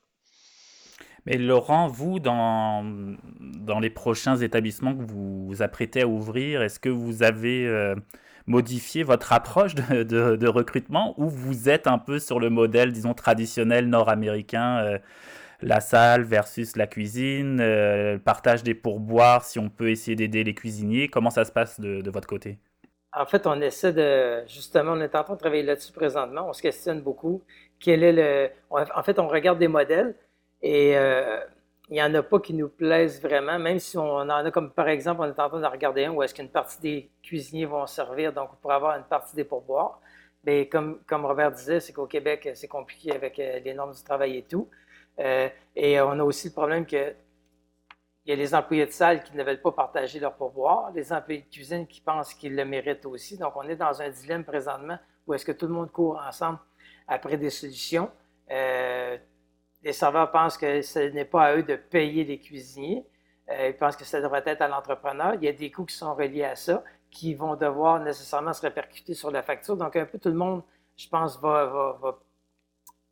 Mais 1.25 1.37
Laurent, 1.37 1.87
vous, 1.87 2.19
dans, 2.19 2.85
dans 3.41 3.79
les 3.79 3.89
prochains 3.89 4.37
établissements 4.37 4.95
que 4.95 5.03
vous 5.03 5.47
vous 5.47 5.61
apprêtez 5.61 6.03
à 6.03 6.07
ouvrir, 6.07 6.61
est-ce 6.61 6.79
que 6.79 6.87
vous 6.87 7.21
avez 7.21 7.67
euh, 7.67 7.95
modifié 8.45 9.03
votre 9.03 9.33
approche 9.33 9.75
de, 9.75 10.03
de, 10.03 10.47
recrutement 10.47 11.13
ou 11.17 11.27
vous 11.27 11.67
êtes 11.67 11.85
un 11.85 11.97
peu 11.97 12.19
sur 12.19 12.39
le 12.39 12.49
modèle, 12.49 12.93
disons, 12.93 13.13
traditionnel 13.13 13.89
nord-américain 13.89 14.77
euh, 14.77 14.97
la 15.61 15.81
salle 15.81 16.23
versus 16.23 16.75
la 16.75 16.87
cuisine, 16.87 17.59
euh, 17.59 18.13
le 18.13 18.19
partage 18.19 18.63
des 18.63 18.75
pourboires, 18.75 19.43
si 19.43 19.59
on 19.59 19.69
peut 19.69 19.89
essayer 19.89 20.15
d'aider 20.15 20.43
les 20.43 20.53
cuisiniers? 20.53 21.07
Comment 21.07 21.29
ça 21.29 21.45
se 21.45 21.51
passe 21.51 21.79
de, 21.79 22.01
de, 22.01 22.09
votre 22.11 22.27
côté? 22.27 22.57
En 23.11 23.25
fait, 23.25 23.47
on 23.47 23.59
essaie 23.61 23.91
de, 23.91 24.47
justement, 24.47 24.91
on 24.91 25.01
est 25.01 25.15
en 25.15 25.23
train 25.23 25.33
de 25.33 25.39
travailler 25.39 25.63
là-dessus 25.63 25.91
présentement. 25.91 26.47
On 26.47 26.53
se 26.53 26.61
questionne 26.61 27.01
beaucoup. 27.01 27.43
Quel 27.79 28.03
est 28.03 28.13
le, 28.13 28.49
en 28.69 29.03
fait, 29.03 29.19
on 29.19 29.27
regarde 29.27 29.59
des 29.59 29.67
modèles. 29.67 30.15
Et 30.61 30.97
euh, 30.97 31.39
il 31.89 31.93
n'y 31.93 32.03
en 32.03 32.13
a 32.15 32.23
pas 32.23 32.39
qui 32.39 32.53
nous 32.53 32.69
plaisent 32.69 33.21
vraiment, 33.21 33.59
même 33.59 33.79
si 33.79 33.97
on 33.97 34.17
en 34.17 34.29
a 34.29 34.51
comme 34.51 34.71
par 34.71 34.89
exemple, 34.89 35.21
on 35.21 35.25
est 35.25 35.39
en 35.39 35.49
train 35.49 35.61
de 35.61 35.65
regarder 35.65 36.05
un 36.05 36.11
où 36.11 36.23
est-ce 36.23 36.33
qu'une 36.33 36.49
partie 36.49 36.81
des 36.81 37.09
cuisiniers 37.23 37.65
vont 37.65 37.85
servir, 37.87 38.33
donc 38.33 38.49
pour 38.61 38.71
avoir 38.71 38.97
une 38.97 39.05
partie 39.05 39.35
des 39.35 39.43
pourboires. 39.45 40.01
Mais 40.43 40.67
comme, 40.67 40.99
comme 41.07 41.25
Robert 41.25 41.51
disait, 41.51 41.79
c'est 41.79 41.93
qu'au 41.93 42.07
Québec, 42.07 42.49
c'est 42.55 42.67
compliqué 42.67 43.11
avec 43.13 43.39
euh, 43.39 43.59
les 43.59 43.73
normes 43.73 43.93
du 43.93 44.03
travail 44.03 44.37
et 44.37 44.43
tout. 44.43 44.69
Euh, 45.19 45.49
et 45.75 45.99
on 46.01 46.11
a 46.11 46.23
aussi 46.23 46.49
le 46.49 46.53
problème 46.53 46.85
que 46.85 47.13
il 48.25 48.31
y 48.31 48.33
a 48.33 48.35
les 48.35 48.53
employés 48.53 48.85
de 48.85 48.91
salle 48.91 49.23
qui 49.23 49.37
ne 49.37 49.43
veulent 49.43 49.61
pas 49.61 49.71
partager 49.71 50.19
leur 50.19 50.33
pourboire, 50.33 50.91
les 50.93 51.13
employés 51.13 51.43
de 51.43 51.49
cuisine 51.49 51.87
qui 51.87 52.01
pensent 52.01 52.33
qu'ils 52.33 52.57
le 52.57 52.65
méritent 52.65 53.05
aussi. 53.05 53.37
Donc, 53.37 53.55
on 53.55 53.63
est 53.63 53.77
dans 53.77 54.01
un 54.01 54.09
dilemme 54.09 54.43
présentement 54.43 54.99
où 55.25 55.33
est-ce 55.33 55.45
que 55.45 55.53
tout 55.53 55.65
le 55.65 55.73
monde 55.73 55.89
court 55.91 56.21
ensemble 56.27 56.59
après 57.07 57.37
des 57.37 57.49
solutions 57.49 58.11
les 59.83 59.93
serveurs 59.93 60.31
pensent 60.31 60.57
que 60.57 60.81
ce 60.81 60.99
n'est 60.99 61.25
pas 61.25 61.45
à 61.45 61.55
eux 61.55 61.63
de 61.63 61.75
payer 61.75 62.23
les 62.23 62.39
cuisiniers. 62.39 63.05
Euh, 63.49 63.69
ils 63.69 63.77
pensent 63.77 63.95
que 63.95 64.03
ça 64.03 64.19
devrait 64.21 64.43
être 64.45 64.61
à 64.61 64.67
l'entrepreneur. 64.67 65.35
Il 65.35 65.43
y 65.43 65.47
a 65.47 65.53
des 65.53 65.71
coûts 65.71 65.85
qui 65.85 65.95
sont 65.95 66.13
reliés 66.13 66.43
à 66.43 66.55
ça, 66.55 66.83
qui 67.09 67.33
vont 67.33 67.55
devoir 67.55 68.01
nécessairement 68.01 68.53
se 68.53 68.61
répercuter 68.61 69.13
sur 69.13 69.31
la 69.31 69.43
facture. 69.43 69.77
Donc, 69.77 69.95
un 69.95 70.05
peu 70.05 70.19
tout 70.19 70.29
le 70.29 70.35
monde, 70.35 70.63
je 70.97 71.07
pense, 71.07 71.39
va, 71.39 72.19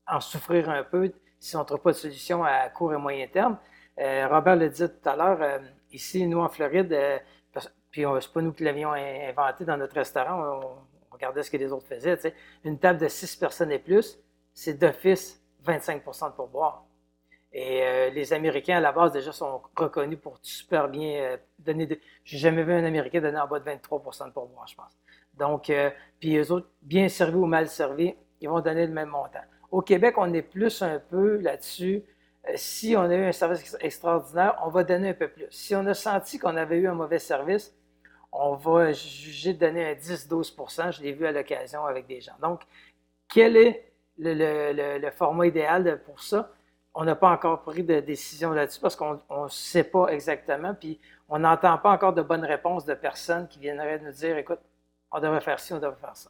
en 0.08 0.19
souffrir 0.19 0.69
un 0.69 0.84
peu 0.84 1.12
si 1.39 1.55
on 1.55 1.60
ne 1.60 1.65
trouve 1.65 1.79
pas 1.79 1.91
de 1.91 1.97
solution 1.97 2.43
à 2.43 2.69
court 2.69 2.93
et 2.93 2.97
moyen 2.97 3.27
terme. 3.27 3.58
Euh, 3.99 4.27
Robert 4.27 4.58
le 4.58 4.67
disait 4.67 4.89
tout 4.89 5.08
à 5.08 5.15
l'heure, 5.15 5.41
euh, 5.41 5.60
ici, 5.91 6.27
nous 6.27 6.39
en 6.39 6.49
Floride, 6.49 6.93
puis 7.89 8.03
c'est 8.19 8.34
pas 8.34 8.41
nous 8.41 8.51
qui 8.51 8.63
l'avions 8.63 8.91
inventé 8.91 9.63
dans 9.63 9.77
notre 9.77 9.95
restaurant, 9.95 10.86
regardait 11.15 11.43
ce 11.43 11.51
que 11.51 11.58
les 11.58 11.71
autres 11.71 11.88
faisaient. 11.88 12.17
Une 12.63 12.78
table 12.78 12.99
de 12.99 13.08
six 13.08 13.36
personnes 13.36 13.71
et 13.71 13.80
plus, 13.80 14.19
c'est 14.54 14.75
d'office 14.75 15.41
25% 15.65 16.32
de 16.32 16.36
pourboire. 16.36 16.86
Et 17.58 17.84
euh, 17.84 18.10
les 18.10 18.34
Américains, 18.34 18.78
à 18.78 18.80
la 18.82 18.91
base, 18.91 19.13
déjà, 19.13 19.32
sont 19.32 19.62
reconnus 19.78 20.19
pour 20.21 20.38
super 20.41 20.89
bien 20.89 21.21
euh, 21.21 21.38
donner. 21.58 21.86
De... 21.86 21.97
J'ai 22.25 22.38
jamais 22.38 22.63
vu 22.63 22.73
un 22.73 22.84
Américain 22.84 23.21
donner 23.21 23.39
en 23.39 23.47
bas 23.47 23.60
de 23.60 23.69
23% 23.69 24.28
de 24.28 24.32
pourboire, 24.32 24.67
je 24.67 24.75
pense. 24.75 24.91
Donc, 25.38 25.69
euh, 25.69 25.89
puis 26.19 26.36
eux 26.36 26.51
autres, 26.51 26.67
bien 26.82 27.08
servis 27.08 27.38
ou 27.38 27.45
mal 27.45 27.69
servis, 27.69 28.13
ils 28.41 28.49
vont 28.49 28.60
donner 28.60 28.86
le 28.86 28.91
même 28.91 29.08
montant. 29.08 29.39
Au 29.71 29.82
Québec, 29.82 30.15
on 30.17 30.34
est 30.34 30.41
plus 30.41 30.82
un 30.82 30.99
peu 30.99 31.38
là-dessus. 31.38 32.04
si 32.56 32.93
on 32.97 33.04
a 33.04 33.15
eu 33.15 33.23
un 33.23 33.32
service 33.32 33.78
extraordinaire, 33.80 34.58
on 34.65 34.69
va 34.69 34.84
donner 34.84 35.10
un 35.10 35.13
peu 35.13 35.30
plus. 35.30 35.47
Si 35.49 35.75
on 35.75 35.86
a 35.86 35.93
senti 35.93 36.38
qu'on 36.38 36.58
avait 36.58 36.78
eu 36.78 36.89
un 36.89 36.93
mauvais 36.93 37.19
service, 37.19 37.73
on 38.37 38.55
va 38.55 38.91
juger 38.91 39.53
de 39.53 39.59
donner 39.59 39.91
un 39.91 39.93
10-12% 39.93 40.97
Je 40.97 41.01
l'ai 41.01 41.13
vu 41.13 41.25
à 41.25 41.31
l'occasion 41.31 41.85
avec 41.85 42.07
des 42.07 42.21
gens. 42.21 42.35
Donc, 42.41 42.61
quel 43.27 43.57
est 43.57 43.91
le, 44.17 45.09
format 45.11 45.47
idéal 45.47 46.01
pour 46.05 46.21
ça? 46.21 46.51
On 46.93 47.03
n'a 47.03 47.15
pas 47.15 47.29
encore 47.29 47.63
pris 47.63 47.83
de 47.83 47.99
décision 47.99 48.51
là-dessus 48.51 48.79
parce 48.79 48.95
qu'on 48.95 49.13
ne 49.29 49.47
sait 49.49 49.83
pas 49.83 50.07
exactement. 50.07 50.73
Puis 50.73 50.99
on 51.27 51.39
n'entend 51.39 51.77
pas 51.77 51.91
encore 51.91 52.13
de 52.13 52.21
bonnes 52.21 52.45
réponses 52.45 52.85
de 52.85 52.93
personnes 52.93 53.47
qui 53.47 53.59
viendraient 53.59 53.99
nous 53.99 54.11
dire 54.11 54.37
écoute, 54.37 54.59
on 55.11 55.19
devrait 55.19 55.41
faire 55.41 55.59
ci, 55.59 55.73
on 55.73 55.79
devrait 55.79 55.99
faire 55.99 56.15
ça. 56.15 56.29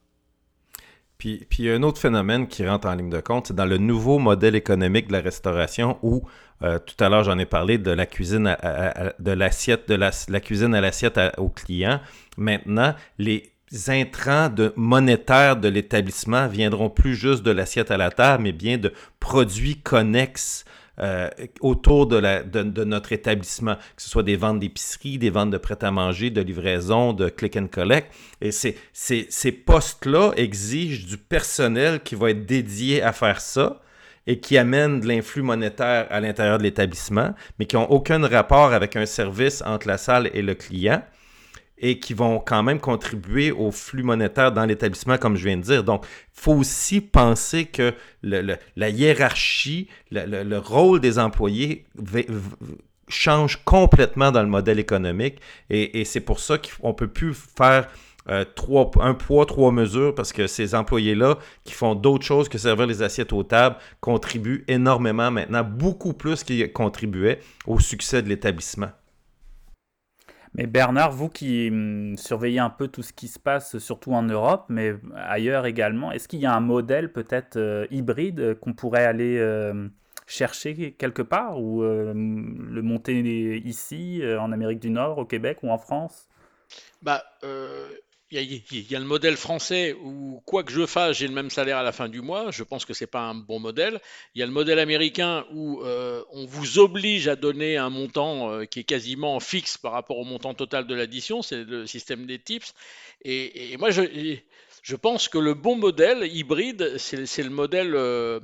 Puis, 1.26 1.44
puis 1.50 1.72
un 1.72 1.82
autre 1.82 2.00
phénomène 2.00 2.46
qui 2.46 2.68
rentre 2.68 2.88
en 2.88 2.94
ligne 2.94 3.10
de 3.10 3.20
compte, 3.20 3.48
c'est 3.48 3.56
dans 3.56 3.66
le 3.66 3.80
nouveau 3.80 4.20
modèle 4.20 4.54
économique 4.54 5.08
de 5.08 5.14
la 5.14 5.22
restauration 5.22 5.98
où, 6.04 6.22
euh, 6.62 6.78
tout 6.78 7.04
à 7.04 7.10
l'heure 7.10 7.24
j'en 7.24 7.40
ai 7.40 7.48
parlé 7.48 7.80
de 7.80 7.90
la 7.90 8.06
cuisine 8.06 8.56
de 9.18 9.32
l'assiette, 9.32 9.90
de 9.90 9.96
la, 9.96 10.12
la, 10.30 10.40
cuisine 10.40 10.76
à 10.76 10.82
l'assiette 10.82 11.20
au 11.38 11.50
client. 11.50 12.00
Maintenant, 12.38 12.94
les, 13.18 13.52
intrants 13.88 14.50
de, 14.50 14.72
monétaires 14.76 15.58
de 15.58 15.68
l'établissement 15.68 16.48
viendront 16.48 16.92
plus 16.92 17.16
juste 17.16 17.42
de 17.42 17.50
l'assiette 17.50 17.90
à 17.90 17.98
la 17.98 18.12
table, 18.12 18.44
mais 18.44 18.52
bien 18.52 18.78
de 18.78 18.94
produits 19.20 19.78
connexes 19.78 20.64
euh, 21.00 21.30
autour 21.60 22.08
de, 22.08 22.84
notre 22.84 23.12
établissement, 23.12 23.76
que 23.76 24.02
ce 24.02 24.10
soit 24.10 24.24
des 24.24 24.38
ventes 24.38 24.60
d'épicerie, 24.60 25.18
des 25.18 25.30
ventes 25.30 25.52
de 25.52 25.58
prêt-à-manger, 25.58 26.30
de 26.30 26.42
livraison, 26.42 27.14
de 27.14 27.30
click 27.30 27.58
and 27.58 27.68
collect. 27.68 28.12
Et 28.42 28.52
ces, 28.52 28.78
ces 28.94 29.52
postes-là 29.52 30.32
exigent 30.38 31.06
du 31.08 31.18
personnel 31.18 32.02
qui 32.02 32.16
va 32.16 32.32
être 32.32 32.46
dédié 32.46 33.02
à 33.02 33.12
faire 33.12 33.42
ça 33.42 33.82
et 34.28 34.40
qui 34.40 34.58
amène 34.58 35.02
de 35.02 35.08
l'influx 35.08 35.44
monétaire 35.44 36.08
à 36.10 36.20
l'intérieur 36.20 36.58
de 36.58 36.64
l'établissement, 36.64 37.34
mais 37.60 37.66
qui 37.66 37.76
n'ont 37.76 37.90
aucun 37.90 38.26
rapport 38.26 38.74
avec 38.74 38.96
un 38.96 39.06
service 39.06 39.62
entre 39.66 39.88
la 39.88 39.98
salle 39.98 40.30
et 40.34 40.42
le 40.42 40.56
client 40.56 41.04
et 41.78 42.00
qui 42.00 42.14
vont 42.14 42.40
quand 42.40 42.64
même 42.64 42.80
contribuer 42.80 43.52
au 43.52 43.72
flux 43.72 44.04
monétaire 44.04 44.52
dans 44.52 44.66
l'établissement, 44.66 45.18
comme 45.18 45.36
je 45.36 45.46
viens 45.46 45.58
de 45.58 45.62
dire. 45.62 45.84
Donc, 45.84 46.06
il 46.06 46.42
faut 46.42 46.54
aussi 46.54 47.02
penser 47.02 47.66
que 47.66 47.94
la 48.24 48.90
hiérarchie, 48.90 49.88
le, 50.12 50.58
rôle 50.58 51.00
des 51.00 51.20
employés 51.20 51.86
change 53.08 53.64
complètement 53.66 54.32
dans 54.32 54.42
le 54.42 54.50
modèle 54.50 54.80
économique 54.80 55.40
et, 55.70 56.06
c'est 56.06 56.22
pour 56.22 56.40
ça 56.40 56.58
qu'on 56.58 56.90
ne 56.90 56.94
peut 56.94 57.08
plus 57.08 57.34
faire 57.34 57.88
euh, 58.28 58.44
un 59.02 59.14
poids, 59.14 59.46
trois 59.46 59.72
mesures, 59.72 60.16
parce 60.16 60.34
que 60.34 60.48
ces 60.48 60.74
employés-là, 60.74 61.38
qui 61.64 61.74
font 61.74 61.94
d'autres 61.94 62.26
choses 62.26 62.50
que 62.50 62.58
servir 62.58 62.88
les 62.88 63.04
assiettes 63.04 63.34
aux 63.34 63.44
tables, 63.44 63.76
contribuent 64.02 64.64
énormément 64.68 65.30
maintenant, 65.30 65.64
beaucoup 65.64 66.14
plus 66.14 66.44
qu'ils 66.44 66.72
contribuaient 66.74 67.40
au 67.68 67.80
succès 67.80 68.24
de 68.24 68.30
l'établissement. 68.30 68.90
Mais 70.58 70.68
Bernard, 70.68 71.12
vous 71.12 71.28
qui 71.28 71.68
hum, 71.70 72.18
surveillez 72.18 72.60
un 72.60 72.70
peu 72.70 72.88
tout 72.88 73.04
ce 73.04 73.12
qui 73.12 73.28
se 73.28 73.40
passe, 73.40 73.78
surtout 73.78 74.14
en 74.14 74.24
Europe, 74.24 74.66
mais 74.70 74.96
ailleurs 75.14 75.66
également, 75.66 76.14
est-ce 76.14 76.30
qu'il 76.30 76.40
y 76.40 76.46
a 76.46 76.56
un 76.56 76.62
modèle 76.62 77.12
peut-être 77.12 77.58
euh, 77.58 77.86
hybride 77.92 78.40
euh, 78.40 78.56
qu'on 78.56 78.74
pourrait 78.74 79.06
aller 79.06 79.38
euh, 79.38 79.90
chercher 80.28 80.94
quelque 80.94 81.22
part 81.22 81.62
ou 81.62 81.84
le 81.84 82.82
monter 82.82 83.58
ici, 83.66 84.24
en 84.40 84.52
Amérique 84.52 84.80
du 84.80 84.90
Nord, 84.90 85.20
au 85.20 85.26
Québec 85.26 85.60
ou 85.62 85.70
en 85.70 85.78
France? 85.78 86.30
Bah, 87.04 87.24
il 88.32 88.92
y, 88.92 88.96
a 88.96 89.00
le 89.00 89.06
modèle 89.06 89.38
français 89.38 89.94
où, 89.94 90.42
quoi 90.46 90.64
que 90.64 90.72
je 90.72 90.88
fasse, 90.88 91.18
j'ai 91.18 91.28
le 91.28 91.34
même 91.34 91.52
salaire 91.52 91.78
à 91.78 91.84
la 91.84 91.92
fin 91.92 92.10
du 92.10 92.22
mois. 92.22 92.50
Je 92.50 92.64
pense 92.64 92.84
que 92.84 92.94
ce 92.94 93.04
n'est 93.04 93.08
pas 93.08 93.22
un 93.22 93.36
bon 93.36 93.60
modèle. 93.60 94.00
Il 94.34 94.40
y 94.40 94.44
a 94.44 94.48
le 94.48 94.52
modèle 94.52 94.80
américain 94.80 95.46
où 95.54 95.84
euh, 95.84 96.24
on 96.32 96.46
vous 96.46 96.80
oblige 96.80 97.28
à 97.28 97.36
donner 97.36 97.78
un 97.78 97.92
montant 97.92 98.52
euh, 98.52 98.66
qui 98.66 98.80
est 98.80 98.84
quasiment 98.84 99.40
fixe 99.40 99.78
par 99.78 99.92
rapport 99.92 100.18
au 100.18 100.24
montant 100.24 100.56
total 100.56 100.88
de 100.88 100.96
l'addition. 100.96 101.44
C'est 101.44 101.64
le 101.64 101.86
système 101.86 102.26
des 102.26 102.40
tips. 102.40 102.74
Et, 103.24 103.78
moi, 103.78 103.92
je, 103.92 104.38
je, 104.82 104.96
pense 104.96 105.28
que 105.28 105.38
le 105.38 105.54
bon 105.54 105.76
modèle 105.76 106.26
hybride, 106.26 106.98
c'est 106.98 107.44
le 107.44 107.50
modèle 107.52 107.94
euh, 107.96 108.40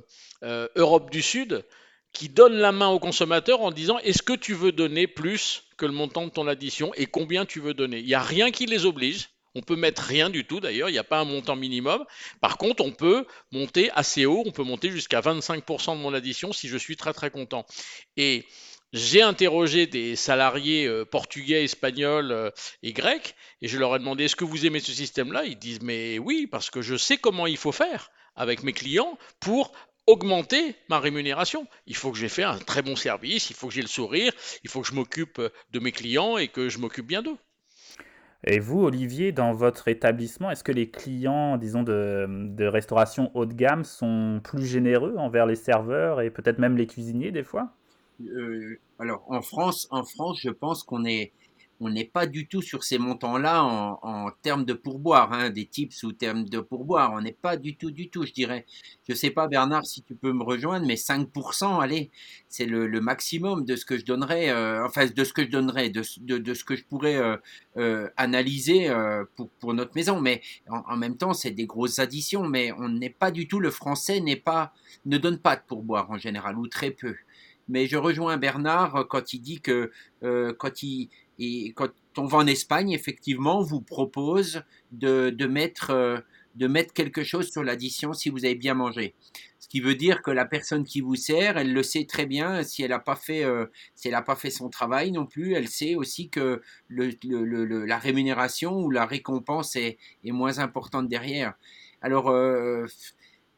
Europe 0.76 1.10
du 1.10 1.24
Sud 1.24 1.66
qui 2.14 2.30
donne 2.30 2.56
la 2.56 2.72
main 2.72 2.90
au 2.90 3.00
consommateur 3.00 3.62
en 3.62 3.72
disant 3.72 3.98
est-ce 4.00 4.22
que 4.22 4.34
tu 4.34 4.54
veux 4.54 4.72
donner 4.72 5.08
plus 5.08 5.64
que 5.78 5.86
le 5.88 5.92
montant 5.92 6.26
de 6.26 6.32
ton 6.32 6.48
addition 6.48 6.94
et 6.96 7.08
combien 7.08 7.46
tu 7.46 7.60
veux 7.60 7.74
donner? 7.74 8.00
Il 8.00 8.06
n'y 8.06 8.14
a 8.14 8.22
rien 8.22 8.52
qui 8.52 8.68
les 8.68 8.86
oblige. 8.86 9.30
On 9.56 9.62
peut 9.62 9.76
mettre 9.76 10.02
rien 10.02 10.30
du 10.30 10.46
tout 10.46 10.60
d'ailleurs, 10.60 10.90
il 10.90 10.94
n'y 10.94 10.98
a 10.98 11.04
pas 11.04 11.20
un 11.20 11.26
montant 11.26 11.56
minimum. 11.56 12.06
Par 12.40 12.58
contre, 12.58 12.84
on 12.84 12.92
peut 12.92 13.26
monter 13.52 13.92
assez 13.92 14.26
haut, 14.26 14.44
on 14.46 14.52
peut 14.52 14.64
monter 14.64 14.92
jusqu'à 14.92 15.20
25% 15.22 15.98
de 15.98 16.02
mon 16.02 16.14
addition 16.14 16.54
si 16.54 16.68
je 16.68 16.78
suis 16.78 16.96
très 16.96 17.14
très 17.14 17.32
content. 17.32 17.66
Et 18.16 18.46
j'ai 18.94 19.22
interrogé 19.22 19.88
des 19.88 20.16
salariés 20.16 20.86
euh, 20.86 21.06
portugais, 21.06 21.64
espagnols 21.64 22.32
euh, 22.32 22.50
et 22.84 22.92
grecs 22.94 23.36
et 23.62 23.68
je 23.68 23.78
leur 23.78 23.96
ai 23.96 24.00
demandé 24.00 24.26
est-ce 24.26 24.36
que 24.36 24.44
vous 24.44 24.66
aimez 24.66 24.80
ce 24.80 24.92
système-là? 24.92 25.46
Ils 25.46 25.58
disent 25.58 25.82
mais 25.82 26.20
oui, 26.20 26.48
parce 26.48 26.70
que 26.70 26.82
je 26.82 26.96
sais 26.96 27.18
comment 27.18 27.48
il 27.48 27.58
faut 27.58 27.72
faire 27.72 28.12
avec 28.36 28.64
mes 28.64 28.74
clients 28.74 29.18
pour 29.40 29.74
augmenter 30.08 30.76
ma 30.90 31.00
rémunération. 31.00 31.68
Il 31.88 31.96
faut 31.96 32.12
que 32.12 32.18
j'ai 32.18 32.30
fait 32.30 32.44
un 32.44 32.58
très 32.58 32.82
bon 32.82 32.96
service, 32.96 33.50
il 33.50 33.56
faut 33.56 33.68
que 33.68 33.74
j'ai 33.74 33.82
le 33.82 33.88
sourire, 33.88 34.34
il 34.64 34.70
faut 34.70 34.82
que 34.82 34.88
je 34.88 34.94
m'occupe 34.94 35.42
de 35.72 35.80
mes 35.80 35.92
clients 35.92 36.38
et 36.38 36.48
que 36.48 36.70
je 36.70 36.80
m'occupe 36.80 37.08
bien 37.08 37.22
d'eux. 37.22 37.38
Et 38.44 38.60
vous, 38.60 38.84
Olivier, 38.84 39.32
dans 39.32 39.54
votre 39.54 39.88
établissement, 39.88 40.50
est-ce 40.50 40.64
que 40.64 40.72
les 40.72 40.90
clients, 40.90 41.58
disons, 41.58 41.84
de, 41.84 42.66
restauration 42.66 43.30
haut 43.36 43.46
de 43.46 43.54
gamme 43.54 43.84
sont 43.84 44.42
plus 44.44 44.66
généreux 44.66 45.16
envers 45.18 45.46
les 45.46 45.56
serveurs 45.56 46.22
et 46.22 46.32
peut-être 46.32 46.58
même 46.58 46.76
les 46.76 46.88
cuisiniers 46.88 47.32
des 47.32 47.44
fois? 47.44 47.70
Euh, 48.22 48.80
Alors, 48.98 49.24
en 49.28 49.42
France, 49.42 49.88
en 49.92 50.04
France, 50.04 50.40
je 50.42 50.50
pense 50.50 50.84
qu'on 50.84 51.06
est, 51.06 51.34
on 51.82 51.90
n'est 51.90 52.06
pas 52.06 52.28
du 52.28 52.48
tout 52.48 52.62
sur 52.62 52.84
ces 52.84 53.00
montants-là 53.00 53.64
en, 53.64 54.30
termes 54.44 54.66
de 54.66 54.74
pourboire, 54.74 55.34
hein, 55.34 55.50
des 55.50 55.66
tips 55.66 56.04
ou 56.04 56.12
termes 56.12 56.46
de 56.46 56.60
pourboire. 56.60 57.12
On 57.12 57.22
n'est 57.22 57.32
pas 57.34 57.58
du 57.58 57.76
tout, 57.76 57.90
du 57.90 58.10
tout, 58.10 58.24
je 58.24 58.32
dirais. 58.32 58.68
Je 59.10 59.16
sais 59.16 59.32
pas, 59.32 59.48
Bernard, 59.48 59.88
si 59.88 60.04
tu 60.04 60.14
peux 60.14 60.32
me 60.32 60.44
rejoindre, 60.44 60.86
mais 60.86 60.94
5%, 60.94 61.82
allez, 61.82 62.12
c'est 62.50 62.68
le, 62.68 63.02
maximum 63.02 63.66
de 63.66 63.76
ce 63.76 63.84
que 63.86 63.98
je 63.98 64.06
donnerais, 64.06 64.52
euh, 64.52 64.86
enfin, 64.86 65.08
de 65.08 65.24
ce 65.24 65.34
que 65.34 65.44
je 65.44 65.50
donnerais, 65.50 65.90
de, 65.90 66.04
ce 66.04 66.64
que 66.64 66.76
je 66.76 66.86
pourrais 66.86 67.16
euh, 67.18 67.38
euh, 67.78 68.08
analyser 68.16 68.94
pour, 69.60 69.74
notre 69.74 69.96
maison. 69.96 70.22
Mais 70.22 70.42
en, 70.70 70.96
même 70.98 71.18
temps, 71.18 71.34
c'est 71.34 71.50
des 71.50 71.66
grosses 71.66 71.98
additions, 71.98 72.48
mais 72.48 72.72
on 72.74 72.90
n'est 72.90 73.10
pas 73.10 73.32
du 73.32 73.48
tout, 73.48 73.60
le 73.60 73.72
français 73.72 74.20
n'est 74.20 74.36
pas, 74.36 74.72
ne 75.06 75.18
donne 75.18 75.40
pas 75.40 75.56
de 75.56 75.64
pourboire 75.66 76.12
en 76.12 76.20
général, 76.20 76.60
ou 76.60 76.68
très 76.68 76.92
peu. 76.92 77.16
Mais 77.70 77.88
je 77.88 77.98
rejoins 77.98 78.38
Bernard 78.38 79.08
quand 79.10 79.34
il 79.34 79.40
dit 79.40 79.62
que 79.62 79.92
quand 80.22 80.84
il, 80.84 81.10
et 81.42 81.74
quand 81.74 81.90
on 82.18 82.26
va 82.26 82.38
en 82.38 82.46
Espagne, 82.46 82.92
effectivement, 82.92 83.60
on 83.60 83.64
vous 83.64 83.82
propose 83.82 84.62
de, 84.92 85.34
mettre, 85.48 85.90
euh, 85.90 86.20
de 86.54 86.68
mettre 86.68 86.94
quelque 86.94 87.24
chose 87.24 87.50
sur 87.50 87.64
l'addition 87.64 88.14
si 88.14 88.30
vous 88.30 88.46
avez 88.46 88.54
bien 88.54 88.76
mangé. 88.76 89.16
Ce 89.58 89.68
qui 89.68 89.80
veut 89.80 89.96
dire 89.96 90.22
que 90.22 90.30
la 90.30 90.46
personne 90.46 90.84
qui 90.84 91.02
vous 91.02 91.16
sert, 91.16 91.58
elle 91.58 91.74
le 91.74 91.82
sait 91.82 92.06
très 92.06 92.28
bien. 92.28 92.62
Si 92.62 92.84
elle 92.84 92.92
n'a 92.92 93.00
pas 93.00 93.16
fait, 93.16 93.44
euh, 93.44 93.66
si 93.96 94.12
pas 94.12 94.36
fait 94.36 94.52
son 94.52 94.70
travail 94.70 95.12
non 95.12 95.26
plus, 95.26 95.54
elle 95.54 95.68
sait 95.68 95.96
aussi 95.96 96.30
que 96.30 96.62
la 96.90 97.98
rémunération 97.98 98.78
ou 98.78 98.92
la 98.92 99.08
récompense 99.08 99.76
est, 99.76 99.98
moins 100.26 100.60
importante 100.60 101.08
derrière. 101.08 101.56
Alors, 102.04 102.30
euh, 102.30 102.86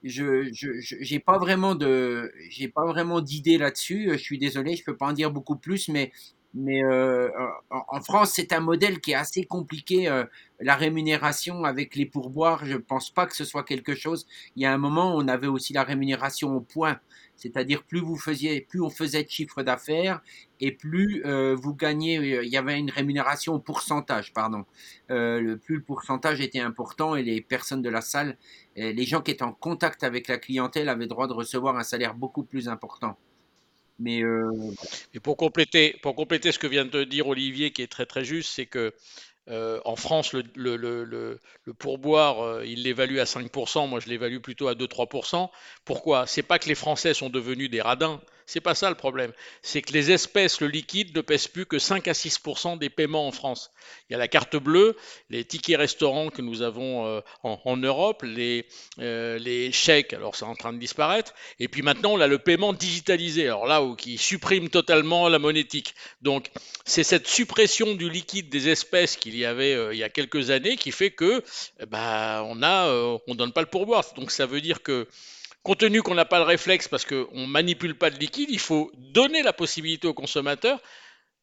je 0.03 0.49
j'ai 0.51 1.19
pas 1.19 1.37
vraiment 1.37 1.75
pas 1.77 2.85
vraiment 2.85 3.19
d'idée 3.19 3.57
là-dessus. 3.57 4.09
Je 4.11 4.17
suis 4.17 4.37
désolé, 4.37 4.77
je 4.77 4.83
peux 4.85 4.95
pas 4.95 5.07
en 5.07 5.13
dire 5.13 5.31
beaucoup 5.31 5.57
plus, 5.57 5.89
mais 5.89 6.11
mais 6.53 6.83
euh, 6.83 7.29
en 7.71 8.01
France, 8.01 8.33
c'est 8.35 8.53
un 8.53 8.59
modèle 8.59 9.01
qui 9.01 9.11
est 9.11 9.15
assez 9.15 9.43
compliqué. 9.43 10.07
Euh, 10.07 10.23
la 10.59 10.75
rémunération 10.75 11.63
avec 11.63 11.95
les 11.95 12.05
pourboires, 12.05 12.63
je 12.65 12.73
ne 12.73 12.77
pense 12.77 13.09
pas 13.09 13.25
que 13.25 13.35
ce 13.35 13.43
soit 13.43 13.63
quelque 13.63 13.95
chose. 13.95 14.27
Il 14.55 14.61
y 14.61 14.65
a 14.65 14.73
un 14.73 14.77
moment, 14.77 15.15
on 15.15 15.27
avait 15.27 15.47
aussi 15.47 15.73
la 15.73 15.83
rémunération 15.83 16.55
au 16.55 16.61
point, 16.61 16.99
c'est-à-dire 17.35 17.83
plus 17.83 18.01
vous 18.01 18.17
faisiez, 18.17 18.61
plus 18.61 18.81
on 18.81 18.91
faisait 18.91 19.23
de 19.23 19.29
chiffre 19.29 19.63
d'affaires 19.63 20.21
et 20.59 20.71
plus 20.71 21.23
euh, 21.25 21.55
vous 21.55 21.73
gagnez. 21.73 22.43
Il 22.43 22.49
y 22.49 22.57
avait 22.57 22.77
une 22.77 22.91
rémunération 22.91 23.55
au 23.55 23.59
pourcentage, 23.59 24.31
pardon. 24.31 24.65
le 25.09 25.55
plus 25.55 25.77
le 25.77 25.83
pourcentage 25.83 26.39
était 26.39 26.59
important 26.59 27.15
et 27.15 27.23
les 27.23 27.41
personnes 27.41 27.81
de 27.81 27.89
la 27.89 28.01
salle, 28.01 28.37
les 28.75 29.05
gens 29.05 29.21
qui 29.21 29.31
étaient 29.31 29.43
en 29.43 29.53
contact 29.53 30.03
avec 30.03 30.27
la 30.27 30.37
clientèle 30.37 30.87
avaient 30.87 31.07
droit 31.07 31.27
de 31.27 31.33
recevoir 31.33 31.77
un 31.77 31.83
salaire 31.83 32.13
beaucoup 32.13 32.43
plus 32.43 32.69
important. 32.69 33.17
Mais 33.99 34.23
euh, 34.23 34.51
Et 35.13 35.19
pour 35.19 35.37
compléter, 35.37 35.97
pour 36.01 36.15
compléter 36.15 36.51
ce 36.51 36.59
que 36.59 36.67
vient 36.67 36.85
de 36.85 37.03
dire 37.03 37.27
Olivier, 37.27 37.71
qui 37.71 37.81
est 37.81 37.87
très 37.91 38.05
très 38.05 38.25
juste, 38.25 38.51
c'est 38.51 38.65
que 38.65 38.93
euh, 39.49 39.79
en 39.85 39.95
France, 39.95 40.33
le 40.33 41.39
pourboire, 41.77 42.41
euh, 42.41 42.65
il 42.65 42.83
l'évalue 42.83 43.17
à 43.19 43.25
5%, 43.25 43.87
moi 43.87 43.99
je 43.99 44.07
l'évalue 44.07 44.39
plutôt 44.39 44.67
à 44.67 44.75
2-3%. 44.75 45.49
Pourquoi? 45.85 46.27
C'est 46.27 46.43
pas 46.43 46.59
que 46.59 46.69
les 46.69 46.75
Français 46.75 47.13
sont 47.13 47.29
devenus 47.29 47.69
des 47.69 47.81
radins, 47.81 48.21
c'est 48.45 48.61
pas 48.61 48.75
ça 48.75 48.89
le 48.89 48.95
problème. 48.95 49.31
C'est 49.61 49.81
que 49.81 49.93
les 49.93 50.11
espèces, 50.11 50.61
le 50.61 50.67
liquide, 50.67 51.15
ne 51.15 51.21
pèsent 51.21 51.47
plus 51.47 51.65
que 51.65 51.79
5 51.79 52.07
à 52.07 52.13
6 52.13 52.39
des 52.79 52.89
paiements 52.89 53.27
en 53.27 53.31
France. 53.31 53.71
Il 54.09 54.13
y 54.13 54.15
a 54.15 54.19
la 54.19 54.27
carte 54.27 54.55
bleue, 54.55 54.95
les 55.29 55.45
tickets 55.45 55.77
restaurants 55.77 56.29
que 56.29 56.41
nous 56.41 56.61
avons 56.61 57.05
euh, 57.05 57.21
en, 57.43 57.77
Europe, 57.77 58.23
les, 58.23 58.65
euh, 58.99 59.37
les 59.39 59.71
chèques, 59.71 60.13
alors 60.13 60.35
c'est 60.35 60.45
en 60.45 60.55
train 60.55 60.73
de 60.73 60.77
disparaître. 60.77 61.33
Et 61.59 61.67
puis 61.67 61.81
maintenant, 61.81 62.13
on 62.13 62.19
a 62.19 62.27
le 62.27 62.39
paiement 62.39 62.73
digitalisé, 62.73 63.45
alors 63.45 63.65
là, 63.65 63.83
où, 63.83 63.95
qui 63.95 64.17
supprime 64.17 64.69
totalement 64.69 65.29
la 65.29 65.39
monétique. 65.39 65.95
Donc, 66.21 66.49
c'est 66.85 67.03
cette 67.03 67.27
suppression 67.27 67.93
du 67.95 68.09
liquide 68.09 68.49
des 68.49 68.69
espèces 68.69 69.15
qu'il 69.15 69.37
y 69.37 69.45
avait 69.45 69.73
euh, 69.73 69.93
il 69.93 69.99
y 69.99 70.03
a 70.03 70.09
quelques 70.09 70.49
années 70.49 70.77
qui 70.77 70.91
fait 70.91 71.11
que, 71.11 71.43
bah, 71.87 72.43
on 72.47 72.61
a, 72.63 73.19
on 73.27 73.35
donne 73.35 73.51
pas 73.51 73.61
le 73.61 73.67
pourboire. 73.67 74.03
Donc, 74.15 74.31
ça 74.31 74.45
veut 74.45 74.61
dire 74.61 74.83
que 74.83 75.07
Compte 75.63 75.79
tenu 75.79 76.01
qu'on 76.01 76.15
n'a 76.15 76.25
pas 76.25 76.39
le 76.39 76.45
réflexe 76.45 76.87
parce 76.87 77.05
qu'on 77.05 77.27
ne 77.33 77.47
manipule 77.47 77.95
pas 77.95 78.09
de 78.09 78.19
liquide, 78.19 78.49
il 78.51 78.59
faut 78.59 78.91
donner 78.97 79.43
la 79.43 79.53
possibilité 79.53 80.07
au 80.07 80.13
consommateur 80.13 80.79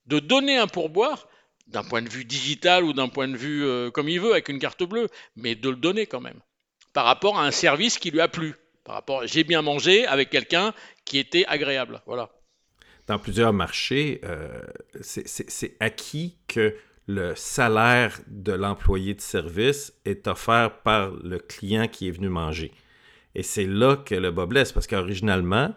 de 0.06 0.18
donner 0.18 0.59
un 0.59 0.66
pourboire 0.66 1.28
d'un 1.66 1.85
point 1.85 2.02
de 2.02 2.09
vue 2.09 2.24
digital 2.24 2.85
ou 2.85 2.92
d'un 2.92 3.09
point 3.09 3.28
de 3.28 3.37
vue 3.37 3.64
euh, 3.64 3.90
comme 3.90 4.09
il 4.09 4.20
veut 4.20 4.33
avec 4.33 4.48
une 4.48 4.59
carte 4.59 4.83
bleue, 4.83 5.09
mais 5.37 5.54
de 5.54 5.70
le 5.70 5.76
donner 5.76 6.06
quand 6.06 6.20
même 6.20 6.40
par 6.92 7.04
rapport 7.04 7.38
à 7.38 7.46
un 7.46 7.50
service 7.50 7.98
qui 7.98 8.11
lui 8.11 8.20
a 8.20 8.28
plu. 8.28 8.54
Par 8.85 8.94
rapport, 8.94 9.26
j'ai 9.26 9.44
bien 9.44 9.62
mangé 9.62 10.06
avec 10.06 10.30
quelqu'un 10.30 10.74
qui 11.04 11.18
était 11.18 11.44
agréable. 11.46 12.02
Voilà. 12.06 12.30
Dans 13.06 13.18
plusieurs 13.18 13.52
marchés, 13.52 14.20
euh, 14.24 14.62
c'est 15.00 15.76
acquis 15.80 16.38
que 16.48 16.76
le 17.06 17.35
salaire 17.35 18.20
de 18.28 18.52
l'employé 18.52 19.14
de 19.14 19.20
service 19.20 19.92
est 20.04 20.26
offert 20.28 20.83
par 20.83 21.11
le 21.11 21.38
client 21.38 21.88
qui 21.88 22.09
est 22.09 22.12
venu 22.12 22.28
manger. 22.28 22.72
Et 23.34 23.42
c'est 23.42 23.66
là 23.66 23.96
que 23.96 24.14
le 24.14 24.30
bas 24.30 24.46
blesse, 24.46 24.72
parce 24.72 24.86
qu'originalement, 24.86 25.74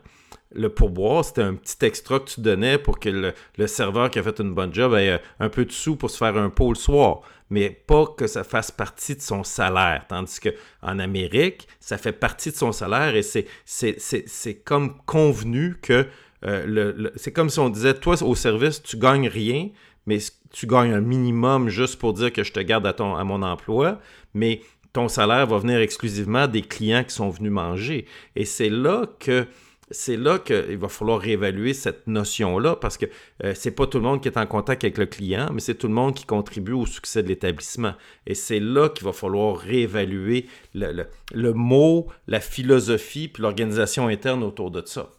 le 0.54 0.70
pourboire, 0.70 1.26
c'était 1.26 1.42
un 1.42 1.56
petit 1.56 1.84
extra 1.86 2.20
que 2.20 2.30
tu 2.30 2.42
donnais 2.42 2.78
pour 2.78 3.00
que 3.00 3.10
le, 3.58 3.68
serveur 3.68 4.10
qui 4.10 4.20
a 4.20 4.24
fait 4.24 4.40
une 4.40 4.54
bonne 4.54 4.74
job 4.74 4.94
ait 4.94 5.14
euh, 5.14 5.18
un 5.40 5.50
peu 5.50 5.66
de 5.66 5.72
sous 5.72 5.96
pour 5.96 6.10
se 6.10 6.18
faire 6.18 6.38
un 6.38 6.50
pot 6.50 6.70
le 6.70 6.76
soir, 6.76 7.22
mais 7.50 7.70
pas 7.70 8.06
que 8.06 8.28
ça 8.28 8.44
fasse 8.44 8.72
partie 8.72 9.16
de 9.16 9.22
son 9.22 9.44
salaire. 9.44 10.06
Tandis 10.08 10.40
qu'en 10.40 11.00
Amérique, 11.00 11.68
ça 11.80 11.98
fait 11.98 12.12
partie 12.12 12.52
de 12.52 12.56
son 12.56 12.72
salaire 12.72 13.16
et 13.16 13.24
c'est 13.24 14.56
comme 14.64 14.98
convenu 15.06 15.78
que 15.82 16.06
euh, 16.46 17.10
c'est 17.16 17.32
comme 17.32 17.50
si 17.50 17.60
on 17.60 17.70
disait, 17.70 17.94
toi, 17.94 18.22
au 18.22 18.36
service, 18.36 18.84
tu 18.84 18.98
gagnes 18.98 19.30
rien, 19.30 19.70
mais 20.06 20.18
tu 20.52 20.68
gagnes 20.68 20.94
un 20.94 21.02
minimum 21.02 21.70
juste 21.70 21.98
pour 21.98 22.14
dire 22.14 22.34
que 22.34 22.44
je 22.44 22.52
te 22.52 22.60
garde 22.60 22.86
à, 22.86 22.90
à 22.90 23.24
mon 23.24 23.42
emploi, 23.42 24.00
mais 24.34 24.62
ton 24.94 25.08
salaire 25.08 25.48
va 25.48 25.58
venir 25.58 25.80
exclusivement 25.80 26.48
des 26.48 26.62
clients 26.62 27.04
qui 27.04 27.14
sont 27.14 27.30
venus 27.30 27.52
manger. 27.52 28.06
Et 28.36 28.46
c'est 28.46 28.70
là 28.70 29.08
que 29.20 29.48
c'est 29.92 30.18
là 30.18 30.40
qu'il 30.40 30.78
va 30.78 30.88
falloir 30.88 31.20
réévaluer 31.20 31.74
cette 31.74 32.08
notion-là 32.08 32.76
parce 32.76 32.98
que 32.98 33.06
euh, 33.44 33.54
c'est 33.56 33.72
pas 33.72 33.86
tout 33.86 33.98
le 33.98 34.04
monde 34.04 34.22
qui 34.22 34.28
est 34.28 34.38
en 34.38 34.48
contact 34.48 34.84
avec 34.84 34.98
le 34.98 35.06
client, 35.06 35.50
mais 35.54 35.60
c'est 35.60 35.76
tout 35.76 35.88
le 35.88 35.94
monde 35.94 36.16
qui 36.16 36.26
contribue 36.26 36.72
au 36.72 36.86
succès 36.86 37.22
de 37.22 37.28
l'établissement. 37.28 37.94
Et 38.26 38.34
c'est 38.34 38.60
là 38.60 38.90
qu'il 38.90 39.06
va 39.06 39.14
falloir 39.14 39.58
réévaluer 39.58 40.48
le, 40.74 41.06
le 41.34 41.54
mot, 41.54 42.08
la 42.28 42.40
philosophie 42.40 43.28
puis 43.28 43.44
l'organisation 43.44 44.08
interne 44.08 44.44
autour 44.44 44.72
de 44.72 44.82
ça. 44.86 45.12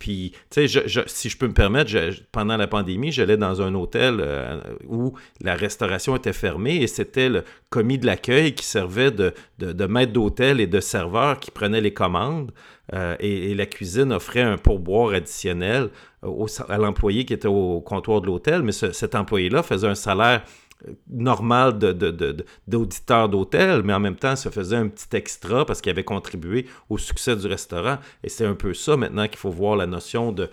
Puis, 0.00 0.32
tu 0.50 0.66
sais, 0.66 1.04
si 1.06 1.28
je 1.28 1.36
peux 1.36 1.46
me 1.46 1.52
permettre, 1.52 1.92
pendant 2.32 2.56
la 2.56 2.66
pandémie, 2.66 3.12
j'allais 3.12 3.36
dans 3.36 3.60
un 3.60 3.74
hôtel 3.74 4.16
euh, 4.20 4.58
où 4.88 5.12
la 5.42 5.54
restauration 5.54 6.16
était 6.16 6.32
fermée 6.32 6.76
et 6.76 6.86
c'était 6.86 7.28
le 7.28 7.44
commis 7.68 7.98
de 7.98 8.06
l'accueil 8.06 8.54
qui 8.54 8.64
servait 8.64 9.10
de, 9.10 9.34
maître 9.86 10.14
d'hôtel 10.14 10.58
et 10.58 10.66
de 10.66 10.80
serveur 10.80 11.38
qui 11.38 11.50
prenait 11.50 11.82
les 11.82 11.92
commandes. 11.92 12.50
Euh, 12.94 13.14
et, 13.20 13.54
la 13.54 13.66
cuisine 13.66 14.10
offrait 14.10 14.40
un 14.40 14.56
pourboire 14.56 15.12
additionnel 15.12 15.90
à 16.22 16.78
l'employé 16.78 17.26
qui 17.26 17.34
était 17.34 17.46
au 17.46 17.82
comptoir 17.82 18.22
de 18.22 18.26
l'hôtel, 18.26 18.62
mais 18.62 18.72
cet 18.72 19.14
employé-là 19.14 19.62
faisait 19.62 19.86
un 19.86 19.94
salaire 19.94 20.42
normal 21.08 21.78
d'auditeurs 21.78 23.28
de, 23.28 23.32
d'hôtel, 23.32 23.82
mais 23.82 23.92
en 23.92 24.00
même 24.00 24.16
temps, 24.16 24.36
ça 24.36 24.50
faisait 24.50 24.76
un 24.76 24.88
petit 24.88 25.16
extra 25.16 25.66
parce 25.66 25.80
qu'il 25.80 25.90
avait 25.90 26.04
contribué 26.04 26.66
au 26.88 26.98
succès 26.98 27.36
du 27.36 27.46
restaurant. 27.46 27.98
Et 28.22 28.28
c'est 28.28 28.46
un 28.46 28.54
peu 28.54 28.74
ça 28.74 28.96
maintenant 28.96 29.26
qu'il 29.26 29.38
faut 29.38 29.50
voir 29.50 29.76
la 29.76 29.86
notion 29.86 30.32
de 30.32 30.50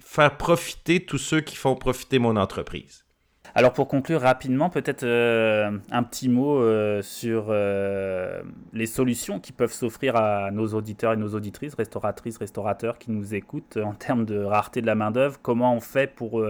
faire 0.00 0.36
profiter 0.36 1.04
tous 1.04 1.18
ceux 1.18 1.40
qui 1.40 1.56
font 1.56 1.76
profiter 1.76 2.18
mon 2.18 2.36
entreprise. 2.36 3.06
Alors 3.54 3.72
pour 3.72 3.88
conclure 3.88 4.20
rapidement, 4.20 4.68
peut-être 4.68 5.04
euh, 5.04 5.70
un 5.90 6.02
petit 6.02 6.28
mot 6.28 6.60
euh, 6.60 7.00
sur 7.00 7.46
euh, 7.48 8.42
les 8.74 8.84
solutions 8.84 9.40
qui 9.40 9.52
peuvent 9.52 9.72
s'offrir 9.72 10.14
à 10.14 10.50
nos 10.50 10.74
auditeurs 10.74 11.14
et 11.14 11.16
nos 11.16 11.34
auditrices, 11.34 11.74
restauratrices, 11.74 12.36
restaurateurs 12.36 12.98
qui 12.98 13.10
nous 13.10 13.34
écoutent 13.34 13.78
en 13.78 13.94
termes 13.94 14.26
de 14.26 14.38
rareté 14.42 14.82
de 14.82 14.86
la 14.86 14.94
main-d'œuvre. 14.94 15.38
Comment 15.40 15.74
on 15.74 15.80
fait 15.80 16.14
pour, 16.14 16.44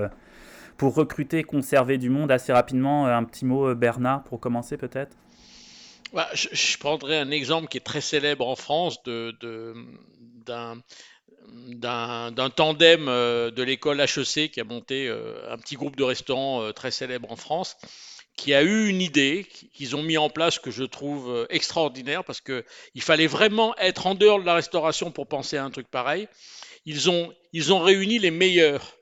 pour 0.77 0.95
recruter 0.95 1.43
conserver 1.43 1.99
du 1.99 2.11
monde 2.11 2.31
assez 2.31 2.53
rapidement 2.53 3.07
Un 3.07 3.25
petit 3.25 3.45
mot, 3.45 3.75
Bernard, 3.75 4.25
pour 4.25 4.41
commencer 4.41 4.77
peut-être? 4.77 5.17
Bah, 6.13 6.29
je, 6.33 6.79
prendrai 6.79 7.19
un 7.19 7.31
exemple 7.31 7.69
qui 7.69 7.79
est 7.79 7.85
très 7.85 8.01
célèbre 8.01 8.47
en 8.47 8.57
France 8.57 9.03
d'un 9.05 9.33
de, 9.35 9.75
d'un 12.31 12.51
tandem 12.51 13.09
euh, 13.09 13.51
de 13.51 13.63
l'école 13.63 14.01
HEC 14.01 14.51
qui 14.51 14.61
a 14.61 14.65
monté 14.65 15.09
euh, 15.09 15.35
un 15.51 15.59
petit 15.59 15.75
groupe 15.75 15.97
de 15.97 16.05
restaurants 16.05 16.63
euh, 16.63 16.73
très 16.73 16.91
célèbre 16.91 17.31
en 17.31 17.37
France, 17.37 17.77
qui 18.37 18.55
a 18.55 18.63
eu 18.63 18.89
une 18.89 19.01
idée 19.01 19.47
qu'ils 19.73 19.97
ont 19.97 20.03
mis 20.03 20.19
en 20.19 20.31
place 20.31 20.59
que 20.59 20.71
je 20.71 20.85
trouve 20.85 21.47
extraordinaire 21.49 22.23
parce 22.23 22.41
qu'il 22.41 23.03
fallait 23.03 23.27
vraiment 23.27 23.75
être 23.79 24.07
en 24.07 24.15
dehors 24.15 24.41
de 24.41 24.47
la 24.47 24.55
restauration 24.55 25.11
pour 25.11 25.27
penser 25.27 25.57
à 25.57 25.65
un 25.65 25.71
truc 25.71 25.89
pareil. 25.89 26.29
Ils 26.85 27.09
ont, 27.09 27.33
ils 27.53 27.73
ont 27.73 27.81
réuni 27.81 28.19
les 28.19 28.31
meilleurs 28.31 28.97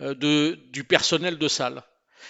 de, 0.00 0.58
du 0.72 0.84
personnel 0.84 1.38
de 1.38 1.48
salle. 1.48 1.82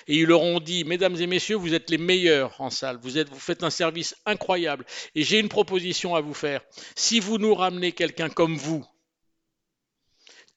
Et 0.07 0.17
ils 0.17 0.27
leur 0.27 0.43
ont 0.43 0.61
dit, 0.61 0.85
mesdames 0.85 1.17
et 1.17 1.27
messieurs, 1.27 1.57
vous 1.57 1.75
êtes 1.75 1.91
les 1.91 1.99
meilleurs 1.99 2.61
en 2.61 2.71
salle, 2.71 2.99
vous, 3.03 3.19
êtes, 3.19 3.29
vous 3.29 3.39
faites 3.39 3.63
un 3.63 3.71
service 3.71 4.15
incroyable. 4.27 4.85
Et 5.15 5.23
j'ai 5.23 5.39
une 5.39 5.49
proposition 5.49 6.15
à 6.15 6.21
vous 6.21 6.35
faire. 6.35 6.63
Si 6.97 7.21
vous 7.21 7.39
nous 7.39 7.55
ramenez 7.55 7.93
quelqu'un 7.93 8.29
comme 8.29 8.57
vous, 8.57 8.85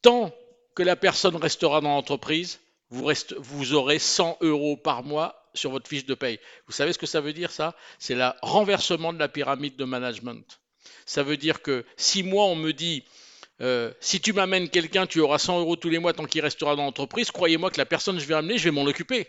tant 0.02 0.34
que 0.76 0.84
la 0.84 0.96
personne 0.96 1.36
restera 1.36 1.82
dans 1.82 1.90
l'entreprise, 1.90 2.60
vous, 2.90 3.12
vous, 3.40 3.74
aurez 3.74 4.00
100 4.00 4.38
euros 4.42 4.78
par 4.78 5.04
mois 5.04 5.50
sur 5.54 5.72
votre 5.72 5.88
fiche 5.88 6.06
de 6.06 6.14
paye. 6.14 6.40
Vous 6.68 6.74
savez 6.74 6.94
ce 6.94 7.00
que 7.00 7.06
ça 7.06 7.22
veut 7.22 7.34
dire 7.34 7.52
ça? 7.52 7.76
C'est 8.00 8.16
le 8.16 8.30
renversement 8.42 9.14
de 9.14 9.20
la 9.20 9.28
pyramide 9.28 9.76
de 9.76 9.86
management. 9.86 10.62
Ça 11.06 11.24
veut 11.24 11.38
dire 11.38 11.62
que 11.62 11.86
si 11.98 12.24
moi 12.24 12.46
on 12.46 12.56
me 12.56 12.72
dit 12.72 13.04
euh, 13.62 13.92
si 14.00 14.20
tu 14.20 14.34
m'amènes 14.34 14.70
quelqu'un, 14.70 15.06
tu 15.06 15.20
auras 15.20 15.38
100 15.38 15.60
euros 15.60 15.76
tous 15.76 15.90
les 15.90 16.00
mois 16.00 16.14
tant 16.14 16.26
qu'il 16.26 16.42
restera 16.42 16.76
dans 16.76 16.84
l'entreprise, 16.84 17.32
croyez-moi 17.32 17.72
que 17.72 17.78
la 17.78 17.86
personne 17.86 18.16
que 18.16 18.22
je 18.22 18.28
vais 18.28 18.34
amener, 18.34 18.58
je 18.58 18.66
vais 18.66 18.72
m'en 18.72 18.84
occuper. 18.84 19.28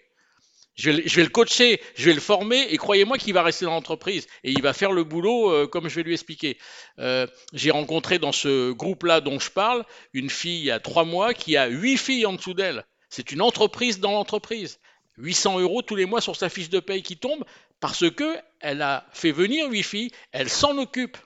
Je 0.76 0.90
vais, 0.90 1.22
le 1.22 1.28
coacher, 1.28 1.80
je 1.94 2.06
vais 2.06 2.14
le 2.14 2.20
former 2.20 2.66
et 2.70 2.76
croyez-moi 2.78 3.16
qu'il 3.16 3.32
va 3.32 3.44
rester 3.44 3.64
dans 3.64 3.70
l'entreprise 3.70 4.26
et 4.42 4.50
il 4.50 4.60
va 4.60 4.72
faire 4.72 4.90
le 4.90 5.04
boulot 5.04 5.52
euh, 5.52 5.68
comme 5.68 5.88
je 5.88 5.94
vais 5.94 6.02
lui 6.02 6.14
expliquer. 6.14 6.58
Euh, 6.98 7.28
j'ai 7.52 7.70
rencontré 7.70 8.18
dans 8.18 8.32
ce 8.32 8.72
groupe-là 8.72 9.20
dont 9.20 9.38
je 9.38 9.50
parle 9.52 9.84
une 10.14 10.28
fille 10.28 10.58
il 10.58 10.64
y 10.64 10.72
a 10.72 10.80
trois 10.80 11.04
mois 11.04 11.32
qui 11.32 11.56
a 11.56 11.68
huit 11.68 11.96
filles 11.96 12.26
en 12.26 12.32
dessous 12.32 12.54
d'elle. 12.54 12.84
C'est 13.08 13.30
une 13.30 13.40
entreprise 13.40 14.00
dans 14.00 14.10
l'entreprise. 14.10 14.80
800 15.18 15.60
euros 15.60 15.82
tous 15.82 15.94
les 15.94 16.06
mois 16.06 16.20
sur 16.20 16.34
sa 16.34 16.48
fiche 16.48 16.70
de 16.70 16.80
paye 16.80 17.04
qui 17.04 17.16
tombe 17.16 17.44
parce 17.78 18.10
que 18.10 18.36
elle 18.58 18.82
a 18.82 19.06
fait 19.12 19.30
venir 19.30 19.70
huit 19.70 19.84
filles, 19.84 20.10
elle 20.32 20.50
s'en 20.50 20.76
occupe. 20.78 21.16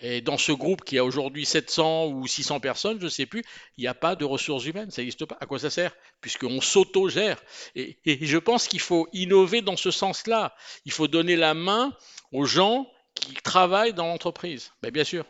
Et 0.00 0.20
dans 0.20 0.36
ce 0.36 0.52
groupe 0.52 0.84
qui 0.84 0.98
a 0.98 1.04
aujourd'hui 1.04 1.46
700 1.46 2.08
ou 2.08 2.26
600 2.26 2.60
personnes, 2.60 2.98
je 2.98 3.04
ne 3.04 3.10
sais 3.10 3.24
plus, 3.24 3.42
il 3.78 3.82
n'y 3.82 3.88
a 3.88 3.94
pas 3.94 4.14
de 4.14 4.24
ressources 4.24 4.66
humaines, 4.66 4.90
ça 4.90 5.00
n'existe 5.00 5.24
pas. 5.24 5.38
À 5.40 5.46
quoi 5.46 5.58
ça 5.58 5.70
sert? 5.70 5.92
Puisqu'on 6.20 6.60
s'auto-gère. 6.60 7.42
Et, 7.74 7.96
je 8.04 8.38
pense 8.38 8.68
qu'il 8.68 8.80
faut 8.80 9.08
innover 9.12 9.62
dans 9.62 9.76
ce 9.76 9.90
sens-là. 9.90 10.54
Il 10.84 10.92
faut 10.92 11.08
donner 11.08 11.36
la 11.36 11.54
main 11.54 11.92
aux 12.32 12.44
gens 12.44 12.86
qui 13.14 13.34
travaillent 13.34 13.94
dans 13.94 14.06
l'entreprise. 14.06 14.72
Ben, 14.82 14.90
bien 14.90 15.04
sûr. 15.04 15.24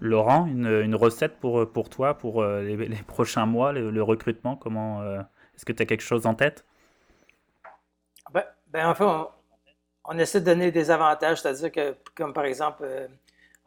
Laurent, 0.00 0.46
une, 0.46 0.94
recette 0.94 1.38
pour, 1.38 1.70
pour 1.70 1.90
toi, 1.90 2.16
pour 2.16 2.40
euh, 2.40 2.62
les, 2.62 3.02
prochains 3.02 3.46
mois, 3.46 3.72
le, 3.72 4.02
recrutement, 4.02 4.56
comment 4.56 5.02
euh, 5.02 5.20
est-ce 5.54 5.64
que 5.64 5.72
tu 5.72 5.82
as 5.82 5.86
quelque 5.86 6.02
chose 6.04 6.24
en 6.24 6.34
tête? 6.34 6.64
Ben, 8.32 8.44
ben 8.68 8.88
enfin, 8.88 9.28
on, 10.04 10.18
essaie 10.18 10.40
de 10.40 10.46
donner 10.46 10.70
des 10.70 10.90
avantages, 10.90 11.42
c'est-à-dire 11.42 11.72
que, 11.72 11.96
comme 12.14 12.32
par 12.32 12.44
exemple, 12.44 12.84
euh, 12.84 13.08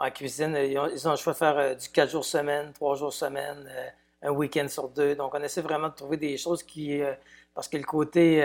en 0.02 0.12
cuisine. 0.12 0.56
Ils 0.56 0.78
ont, 1.08 1.12
le 1.12 1.18
choix 1.18 1.34
de 1.34 1.38
faire 1.38 1.58
euh, 1.58 1.76
du 1.76 1.88
4 1.90 2.10
jours 2.10 2.26
semaine, 2.26 2.72
3 2.74 2.96
jours 2.96 3.14
semaine, 3.14 3.66
euh, 3.68 3.88
un 4.24 4.32
week-end 4.32 4.68
sur 4.68 4.90
deux. 4.90 5.16
Donc, 5.16 5.34
on 5.34 5.42
essaie 5.42 5.62
vraiment 5.62 5.90
de 5.90 5.96
trouver 5.96 6.18
des 6.18 6.38
choses 6.38 6.64
qui. 6.64 7.02
Euh, 7.02 7.14
parce 7.54 7.68
que 7.68 7.78
le 7.78 7.84
côté 7.84 8.42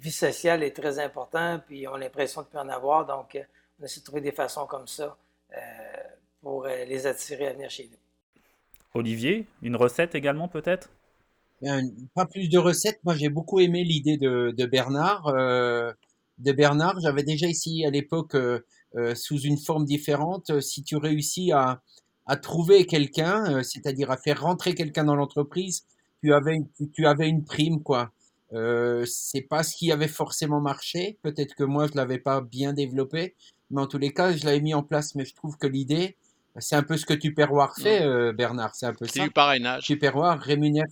vie 0.00 0.10
sociale 0.10 0.62
est 0.62 0.74
très 0.74 0.98
important, 0.98 1.60
puis 1.66 1.86
on 1.86 1.94
a 1.94 1.98
l'impression 1.98 2.40
de 2.40 2.46
ne 2.46 2.50
plus 2.50 2.58
en 2.58 2.68
avoir. 2.70 3.04
Donc, 3.04 3.38
on 3.78 3.84
essaie 3.84 4.00
de 4.00 4.04
trouver 4.04 4.22
des 4.22 4.32
façons 4.32 4.64
comme 4.66 4.86
ça 4.86 5.14
pour 6.40 6.64
les 6.64 7.06
attirer 7.06 7.48
à 7.48 7.52
venir 7.52 7.68
chez 7.68 7.90
nous. 7.92 7.98
Olivier, 8.98 9.46
une 9.60 9.76
recette 9.76 10.14
également 10.14 10.48
peut-être? 10.48 10.88
Pas 12.14 12.24
plus 12.24 12.48
de 12.48 12.56
recettes. 12.56 12.98
Moi, 13.04 13.14
j'ai 13.14 13.28
beaucoup 13.28 13.60
aimé 13.60 13.84
l'idée 13.84 14.16
de, 14.16 14.54
de, 14.56 14.64
Bernard. 14.64 15.26
de 16.38 16.52
Bernard, 16.52 16.98
j'avais 17.02 17.24
déjà 17.24 17.46
ici 17.46 17.84
à 17.84 17.90
l'époque 17.90 18.36
euh, 18.36 18.64
sous 19.14 19.40
une 19.40 19.58
forme 19.58 19.84
différente, 19.84 20.50
euh, 20.50 20.60
si 20.60 20.82
tu 20.82 20.96
réussis 20.96 21.52
à, 21.52 21.82
à 22.26 22.36
trouver 22.36 22.86
quelqu'un, 22.86 23.44
euh, 23.50 23.62
c'est-à-dire 23.62 24.10
à 24.10 24.16
faire 24.16 24.40
rentrer 24.40 24.74
quelqu'un 24.74 25.04
dans 25.04 25.14
l'entreprise, 25.14 25.84
tu 26.22 26.32
avais, 26.32 26.58
tu, 26.94 27.06
avais 27.06 27.28
une 27.28 27.44
prime, 27.44 27.82
quoi. 27.82 28.12
Euh, 28.52 29.04
c'est 29.06 29.42
pas 29.42 29.62
ce 29.62 29.76
qui 29.76 29.92
avait 29.92 30.08
forcément 30.08 30.60
marché. 30.60 31.18
Peut-être 31.22 31.54
que 31.54 31.64
moi, 31.64 31.86
je 31.86 31.96
l'avais 31.96 32.18
pas 32.18 32.40
bien 32.40 32.72
développé, 32.72 33.34
mais 33.70 33.82
en 33.82 33.86
tous 33.86 33.98
les 33.98 34.12
cas, 34.12 34.34
je 34.34 34.44
l'avais 34.46 34.60
mis 34.60 34.74
en 34.74 34.82
place. 34.82 35.14
Mais 35.14 35.24
je 35.24 35.34
trouve 35.34 35.58
que 35.58 35.66
l'idée, 35.66 36.16
c'est 36.58 36.76
un 36.76 36.82
peu 36.82 36.96
ce 36.96 37.04
que 37.04 37.14
Tupperware 37.14 37.74
fait, 37.76 38.02
euh, 38.02 38.32
Bernard. 38.32 38.74
C'est 38.74 38.86
un 38.86 38.94
peu 38.94 39.06
ça. 39.06 39.12
C'est 39.14 39.22
du 39.24 39.30
parrainage. 39.30 39.84
Tupperware 39.84 40.40
rémunère. 40.40 40.86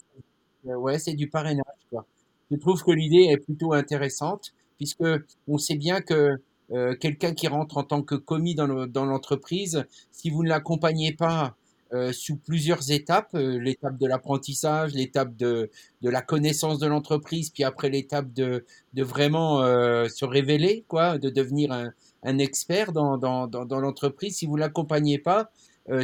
Ouais, 0.64 0.98
c'est 0.98 1.14
du 1.14 1.30
parrainage. 1.30 1.64
Quoi. 1.88 2.04
Je 2.50 2.56
trouve 2.56 2.82
que 2.82 2.90
l'idée 2.90 3.28
est 3.30 3.38
plutôt 3.38 3.72
intéressante, 3.72 4.52
puisque 4.76 5.04
on 5.48 5.56
sait 5.56 5.76
bien 5.76 6.00
que 6.02 6.36
euh, 6.72 6.94
quelqu'un 6.96 7.35
qui 7.35 7.48
rentre 7.48 7.76
en 7.76 7.85
tant 7.85 8.02
que 8.02 8.14
commis 8.14 8.54
dans 8.54 8.66
l'entreprise, 9.04 9.85
si 10.11 10.30
vous 10.30 10.42
ne 10.42 10.48
l'accompagnez 10.48 11.12
pas 11.12 11.54
euh, 11.92 12.12
sous 12.12 12.37
plusieurs 12.37 12.90
étapes, 12.90 13.35
euh, 13.35 13.58
l'étape 13.58 13.98
de 13.98 14.06
l'apprentissage, 14.06 14.94
l'étape 14.94 15.37
de, 15.37 15.70
de, 16.00 16.08
la 16.08 16.22
connaissance 16.22 16.78
de 16.78 16.87
l'entreprise, 16.87 17.50
puis 17.50 17.64
après 17.64 17.90
l'étape 17.90 18.32
de, 18.32 18.64
de 18.94 19.02
vraiment 19.02 19.62
se 20.08 20.24
révéler, 20.24 20.85
quoi, 20.88 21.18
de 21.18 21.28
devenir 21.28 21.72
un, 21.72 21.92
un 22.22 22.38
expert 22.38 22.92
dans, 22.92 23.18
dans, 23.18 23.46
dans, 23.46 23.80
l'entreprise. 23.80 24.37
Si 24.37 24.46
vous 24.46 24.56
l'accompagnez 24.56 25.18
pas, 25.18 25.50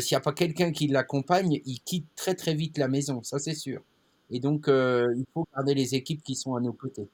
s'il 0.00 0.14
n'y 0.14 0.16
a 0.16 0.20
pas 0.20 0.32
quelqu'un 0.32 0.72
qui 0.72 0.88
l'accompagne, 0.88 1.60
il 1.64 1.80
quitte 1.80 2.06
très 2.16 2.34
très 2.34 2.54
vite 2.54 2.76
la 2.78 2.88
maison, 2.88 3.22
ça 3.22 3.38
c'est 3.38 3.54
sûr. 3.54 3.80
Et 4.30 4.40
donc, 4.40 4.66
il 4.68 5.24
faut 5.32 5.46
garder 5.54 5.74
les 5.74 5.94
équipes 5.94 6.22
qui 6.22 6.34
sont 6.34 6.54
à 6.54 6.60
nos 6.60 6.72
côtés 6.74 7.08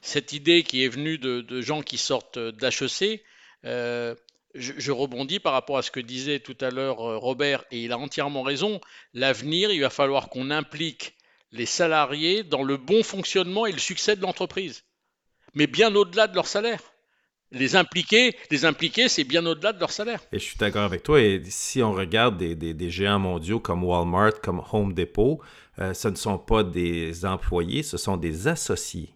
cette 0.00 0.32
idée 0.32 0.62
qui 0.62 0.84
est 0.84 0.88
venue 0.88 1.18
de, 1.18 1.60
gens 1.60 1.82
qui 1.82 1.98
sortent 1.98 2.38
d'HEC, 2.38 3.22
euh, 3.64 4.14
je, 4.54 4.92
rebondis 4.92 5.40
par 5.40 5.52
rapport 5.52 5.78
à 5.78 5.82
ce 5.82 5.90
que 5.90 6.00
disait 6.00 6.40
tout 6.40 6.56
à 6.60 6.70
l'heure 6.70 7.00
euh, 7.00 7.16
Robert, 7.16 7.64
et 7.70 7.82
il 7.82 7.92
a 7.92 7.98
entièrement 7.98 8.42
raison. 8.42 8.80
L'avenir, 9.14 9.70
il 9.70 9.80
va 9.80 9.90
falloir 9.90 10.28
qu'on 10.28 10.50
implique 10.50 11.14
les 11.52 11.66
salariés 11.66 12.42
dans 12.42 12.62
le 12.62 12.76
bon 12.76 13.02
fonctionnement 13.02 13.66
et 13.66 13.72
le 13.72 13.78
succès 13.78 14.16
de 14.16 14.22
l'entreprise, 14.22 14.84
mais 15.54 15.66
bien 15.66 15.94
au-delà 15.94 16.26
de 16.26 16.34
leur 16.34 16.46
salaire. 16.46 16.80
Les 17.54 17.76
impliquer, 17.76 18.34
les 18.50 18.64
impliquer, 18.64 19.10
c'est 19.10 19.24
bien 19.24 19.44
au-delà 19.44 19.74
de 19.74 19.78
leur 19.78 19.90
salaire. 19.90 20.20
Et 20.32 20.38
je 20.38 20.44
suis 20.44 20.56
d'accord 20.56 20.84
avec 20.84 21.02
toi. 21.02 21.20
Et 21.20 21.42
si 21.44 21.82
on 21.82 21.92
regarde 21.92 22.38
des, 22.38 22.90
géants 22.90 23.18
mondiaux 23.18 23.60
comme 23.60 23.84
Walmart, 23.84 24.40
comme 24.42 24.62
Home 24.72 24.94
Depot, 24.94 25.42
euh, 25.78 25.92
ce 25.92 26.08
ne 26.08 26.14
sont 26.14 26.38
pas 26.38 26.64
des 26.64 27.26
employés, 27.26 27.82
ce 27.82 27.98
sont 27.98 28.16
des 28.16 28.48
associés. 28.48 29.10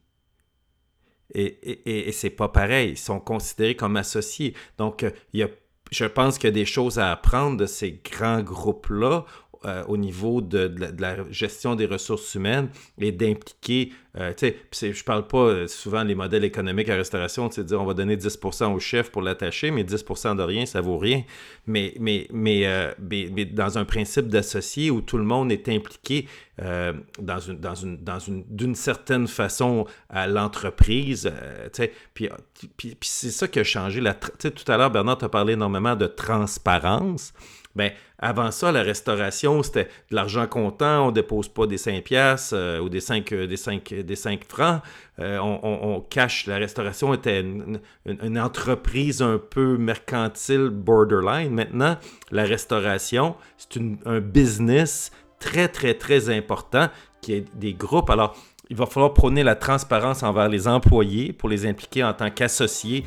Et, 1.35 1.45
et, 1.45 2.09
et 2.09 2.13
c'est 2.13 2.31
pas 2.31 2.49
pareil. 2.49 2.91
Ils 2.91 2.99
sont 2.99 3.21
considérés 3.21 3.77
comme 3.77 3.97
associés. 3.97 4.55
Donc, 4.79 5.03
euh, 5.03 5.11
il 5.33 5.41
y 5.41 5.43
a, 5.43 5.49
je 5.91 6.05
pense 6.05 6.39
qu'il 6.39 6.49
y 6.49 6.53
a 6.53 6.55
des 6.55 6.65
choses 6.65 6.99
à 6.99 7.13
apprendre 7.13 7.57
de 7.57 7.67
ces 7.67 8.01
grands 8.05 8.43
groupes-là 8.43 9.25
euh, 9.67 9.83
au 9.89 9.97
niveau 9.97 10.41
de, 10.41 10.73
la, 10.99 11.17
gestion 11.31 11.75
des 11.75 11.87
ressources 11.87 12.37
humaines 12.37 12.69
et 13.01 13.11
d'impliquer, 13.11 13.93
euh, 14.17 14.33
tu 14.33 14.55
sais, 14.71 14.93
je 14.93 15.03
parle 15.03 15.27
pas 15.27 15.39
euh, 15.39 15.67
souvent 15.67 16.05
les 16.05 16.15
modèles 16.15 16.45
économiques 16.45 16.89
à 16.89 16.95
restauration, 16.95 17.49
tu 17.49 17.57
sais, 17.57 17.65
dire 17.65 17.83
on 17.83 17.85
va 17.85 17.95
donner 17.95 18.17
10% 18.17 18.73
au 18.73 18.79
chef 18.79 19.11
pour 19.11 19.23
l'attacher, 19.23 19.73
mais 19.73 19.83
10% 19.83 20.37
de 20.37 20.43
rien, 20.43 20.67
ça 20.67 20.81
vaut 20.81 20.99
rien. 20.99 21.25
Mais, 21.67 21.95
mais, 21.99 22.29
mais, 22.33 22.95
mais, 23.01 23.45
dans 23.45 23.77
un 23.77 23.85
principe 23.85 24.29
d'associé 24.29 24.93
où 24.93 25.01
tout 25.01 25.19
le 25.19 25.25
monde 25.25 25.51
est 25.51 25.69
impliqué 25.69 26.29
dans 26.59 27.41
une, 27.41 27.59
dans 27.59 27.75
une, 27.75 28.03
dans 28.03 28.19
une, 28.19 28.45
d'une 28.49 28.77
certaine 28.77 29.27
façon 29.27 29.85
à 30.09 30.29
l'entreprise, 30.29 31.31
tu 31.73 31.83
sais, 31.83 31.93
puis, 32.15 32.29
puis, 32.77 32.95
puis 32.95 33.09
c'est 33.09 33.31
ça 33.31 33.49
qui 33.49 33.59
a 33.59 33.65
changé. 33.65 34.01
La, 34.01 34.15
tout 34.15 34.73
à 34.73 34.77
l'heure, 34.77 34.93
Bernard, 34.93 35.19
tu 35.19 35.25
as 35.25 35.29
parlé 35.29 35.55
énormément 35.55 35.97
de 35.97 36.07
transparence. 36.07 37.35
Ben, 37.77 37.93
avant 38.19 38.51
ça, 38.51 38.73
la 38.73 38.83
restauration, 38.83 39.63
c'était 39.63 39.89
de 40.11 40.17
l'argent 40.17 40.47
comptant, 40.47 41.09
on 41.09 41.11
dépose 41.11 41.49
pas 41.49 41.67
des 41.67 41.77
5 41.77 42.03
piastres 42.03 42.55
euh, 42.57 42.81
ou 42.81 42.89
des 42.89 43.01
5, 43.01 43.31
euh, 43.33 43.47
des 43.47 43.59
5, 43.59 43.95
des 43.95 44.17
5 44.17 44.45
francs, 44.49 44.81
euh, 45.21 45.39
on, 45.39 46.01
cache. 46.01 46.47
La 46.47 46.57
restauration 46.57 47.13
était 47.13 47.41
une, 47.41 48.39
entreprise 48.39 49.21
un 49.21 49.39
peu 49.39 49.77
mercantile, 49.77 50.71
borderline. 50.71 51.53
Maintenant, 51.53 51.99
la 52.31 52.45
restauration, 52.45 53.37
c'est 53.59 53.81
un 54.07 54.21
business 54.21 55.13
très, 55.39 55.69
très, 55.69 55.95
très 55.95 56.35
important 56.35 56.89
qui 57.21 57.35
est 57.35 57.45
des 57.55 57.75
groupes. 57.75 58.09
Alors, 58.09 58.35
il 58.69 58.77
va 58.77 58.87
falloir 58.87 59.13
prôner 59.13 59.43
la 59.43 59.55
transparence 59.55 60.23
envers 60.23 60.49
les 60.49 60.67
employés 60.67 61.33
pour 61.33 61.49
les 61.49 61.67
impliquer 61.67 62.03
en 62.03 62.13
tant 62.13 62.31
qu'associés. 62.31 63.05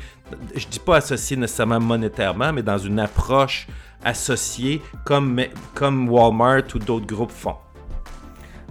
Je 0.54 0.66
ne 0.66 0.70
dis 0.70 0.78
pas 0.78 0.96
associés 0.96 1.36
nécessairement 1.36 1.80
monétairement, 1.80 2.52
mais 2.52 2.62
dans 2.62 2.78
une 2.78 2.98
approche 2.98 3.66
associée 4.04 4.80
comme, 5.04 5.40
Walmart 5.80 6.62
ou 6.74 6.78
d'autres 6.78 7.06
groupes 7.06 7.30
font. 7.30 7.56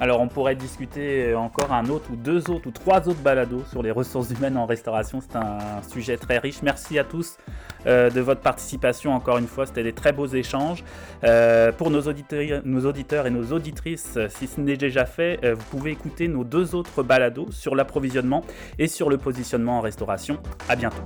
Alors 0.02 0.22
on 0.22 0.30
pourrait 0.30 0.56
discuter 0.56 1.36
encore 1.36 1.74
un 1.74 1.90
autre 1.90 2.06
ou 2.12 2.16
deux 2.16 2.50
autres 2.50 2.68
ou 2.68 2.72
trois 2.72 3.10
autres 3.10 3.20
balados 3.20 3.64
sur 3.70 3.84
les 3.84 3.92
ressources 3.92 4.30
humaines 4.30 4.56
en 4.56 4.66
restauration. 4.66 5.20
C'est 5.20 5.36
un 5.36 5.82
sujet 5.90 6.16
très 6.16 6.38
riche. 6.38 6.62
Merci 6.64 6.98
à 6.98 7.04
tous 7.04 7.38
euh, 7.86 8.10
de 8.10 8.22
votre 8.22 8.40
participation 8.40 9.14
encore 9.14 9.40
une 9.40 9.48
fois. 9.48 9.66
C'était 9.66 9.84
des 9.84 9.92
très 9.92 10.14
beaux 10.14 10.28
échanges. 10.28 10.86
Euh, 11.26 11.74
pour 11.74 11.92
nos 11.92 12.02
auditeurs, 12.04 12.62
nos 12.64 12.86
auditeurs 12.86 13.28
et 13.28 13.30
nos 13.30 13.52
auditrices, 13.52 14.18
si 14.30 14.48
ce 14.48 14.62
n'est 14.62 14.78
déjà 14.78 15.06
fait, 15.06 15.38
euh, 15.44 15.56
vous 15.56 15.66
pouvez 15.66 15.92
écouter 15.92 16.30
nos 16.30 16.46
deux 16.46 16.76
autres 16.76 17.04
balados 17.04 17.52
sur 17.52 17.76
l'approvisionnement 17.76 18.46
et 18.78 18.88
sur 18.88 19.10
le 19.10 19.18
positionnement 19.18 19.80
en 19.80 19.82
restauration. 19.82 20.38
À 20.70 20.78
bientôt. 20.78 21.04